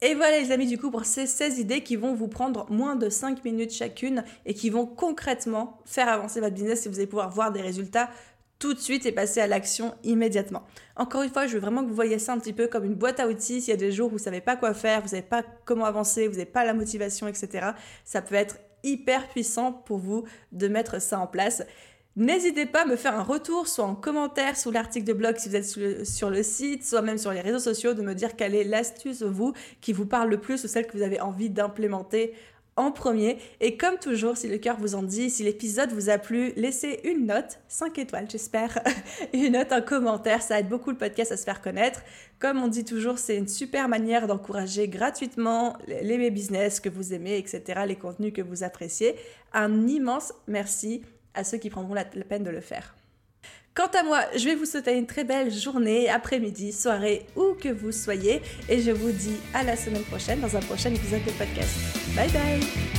Et 0.00 0.14
voilà 0.14 0.38
les 0.38 0.52
amis 0.52 0.66
du 0.66 0.78
coup 0.78 0.92
pour 0.92 1.04
ces 1.04 1.26
16 1.26 1.58
idées 1.58 1.82
qui 1.82 1.96
vont 1.96 2.14
vous 2.14 2.28
prendre 2.28 2.70
moins 2.70 2.94
de 2.94 3.08
5 3.08 3.44
minutes 3.44 3.72
chacune 3.72 4.22
et 4.46 4.54
qui 4.54 4.70
vont 4.70 4.86
concrètement 4.86 5.80
faire 5.86 6.08
avancer 6.08 6.40
votre 6.40 6.54
business 6.54 6.86
et 6.86 6.88
vous 6.88 6.98
allez 6.98 7.08
pouvoir 7.08 7.30
voir 7.30 7.50
des 7.50 7.60
résultats 7.60 8.08
tout 8.58 8.74
de 8.74 8.78
suite 8.78 9.06
et 9.06 9.12
passer 9.12 9.40
à 9.40 9.46
l'action 9.46 9.94
immédiatement. 10.02 10.64
Encore 10.96 11.22
une 11.22 11.30
fois, 11.30 11.46
je 11.46 11.54
veux 11.54 11.60
vraiment 11.60 11.82
que 11.82 11.88
vous 11.88 11.94
voyez 11.94 12.18
ça 12.18 12.32
un 12.32 12.38
petit 12.38 12.52
peu 12.52 12.66
comme 12.66 12.84
une 12.84 12.94
boîte 12.94 13.20
à 13.20 13.28
outils. 13.28 13.60
S'il 13.60 13.70
y 13.70 13.74
a 13.74 13.76
des 13.76 13.92
jours 13.92 14.08
où 14.08 14.10
vous 14.10 14.16
ne 14.16 14.22
savez 14.22 14.40
pas 14.40 14.56
quoi 14.56 14.74
faire, 14.74 15.02
vous 15.02 15.08
savez 15.08 15.22
pas 15.22 15.44
comment 15.64 15.84
avancer, 15.84 16.26
vous 16.26 16.34
n'avez 16.34 16.46
pas 16.46 16.64
la 16.64 16.74
motivation, 16.74 17.28
etc., 17.28 17.68
ça 18.04 18.22
peut 18.22 18.34
être 18.34 18.58
hyper 18.82 19.28
puissant 19.28 19.72
pour 19.72 19.98
vous 19.98 20.24
de 20.52 20.68
mettre 20.68 21.00
ça 21.00 21.18
en 21.20 21.26
place. 21.26 21.62
N'hésitez 22.16 22.66
pas 22.66 22.82
à 22.82 22.84
me 22.84 22.96
faire 22.96 23.14
un 23.14 23.22
retour, 23.22 23.68
soit 23.68 23.84
en 23.84 23.94
commentaire 23.94 24.56
sous 24.56 24.72
l'article 24.72 25.06
de 25.06 25.12
blog 25.12 25.36
si 25.36 25.48
vous 25.48 25.54
êtes 25.54 26.04
sur 26.04 26.30
le, 26.30 26.42
site, 26.42 26.84
soit 26.84 27.00
même 27.00 27.16
sur 27.16 27.32
les 27.32 27.40
réseaux 27.40 27.60
sociaux, 27.60 27.94
de 27.94 28.02
me 28.02 28.12
dire 28.12 28.34
quelle 28.34 28.56
est 28.56 28.64
l'astuce, 28.64 29.22
vous, 29.22 29.52
qui 29.80 29.92
vous 29.92 30.06
parle 30.06 30.28
le 30.28 30.40
plus 30.40 30.64
ou 30.64 30.68
celle 30.68 30.88
que 30.88 30.96
vous 30.96 31.04
avez 31.04 31.20
envie 31.20 31.48
d'implémenter 31.48 32.34
en 32.78 32.92
premier. 32.92 33.38
Et 33.60 33.76
comme 33.76 33.98
toujours, 33.98 34.36
si 34.36 34.48
le 34.48 34.58
cœur 34.58 34.76
vous 34.78 34.94
en 34.94 35.02
dit, 35.02 35.30
si 35.30 35.42
l'épisode 35.42 35.92
vous 35.92 36.08
a 36.08 36.18
plu, 36.18 36.52
laissez 36.56 37.00
une 37.04 37.26
note, 37.26 37.58
5 37.68 37.98
étoiles 37.98 38.26
j'espère, 38.30 38.78
une 39.34 39.52
note, 39.52 39.72
un 39.72 39.80
commentaire, 39.80 40.42
ça 40.42 40.60
aide 40.60 40.68
beaucoup 40.68 40.90
le 40.90 40.96
podcast 40.96 41.32
à 41.32 41.36
se 41.36 41.44
faire 41.44 41.60
connaître. 41.60 42.00
Comme 42.38 42.62
on 42.62 42.68
dit 42.68 42.84
toujours, 42.84 43.18
c'est 43.18 43.36
une 43.36 43.48
super 43.48 43.88
manière 43.88 44.26
d'encourager 44.26 44.88
gratuitement 44.88 45.76
les 45.86 46.30
business 46.30 46.80
que 46.80 46.88
vous 46.88 47.12
aimez, 47.14 47.38
etc., 47.38 47.82
les 47.86 47.96
contenus 47.96 48.32
que 48.32 48.42
vous 48.42 48.62
appréciez. 48.62 49.14
Un 49.52 49.86
immense 49.86 50.32
merci 50.46 51.02
à 51.34 51.44
ceux 51.44 51.58
qui 51.58 51.70
prendront 51.70 51.94
la, 51.94 52.04
peine 52.04 52.42
de 52.42 52.50
le 52.50 52.60
faire. 52.60 52.94
Quant 53.78 53.96
à 53.96 54.02
moi, 54.02 54.22
je 54.36 54.44
vais 54.44 54.56
vous 54.56 54.64
souhaiter 54.64 54.96
une 54.96 55.06
très 55.06 55.22
belle 55.22 55.52
journée, 55.52 56.08
après-midi, 56.08 56.72
soirée, 56.72 57.24
où 57.36 57.54
que 57.54 57.68
vous 57.68 57.92
soyez, 57.92 58.42
et 58.68 58.80
je 58.80 58.90
vous 58.90 59.12
dis 59.12 59.36
à 59.54 59.62
la 59.62 59.76
semaine 59.76 60.02
prochaine 60.02 60.40
dans 60.40 60.56
un 60.56 60.60
prochain 60.62 60.92
épisode 60.92 61.22
de 61.24 61.30
podcast. 61.30 61.76
Bye 62.16 62.28
bye 62.32 62.97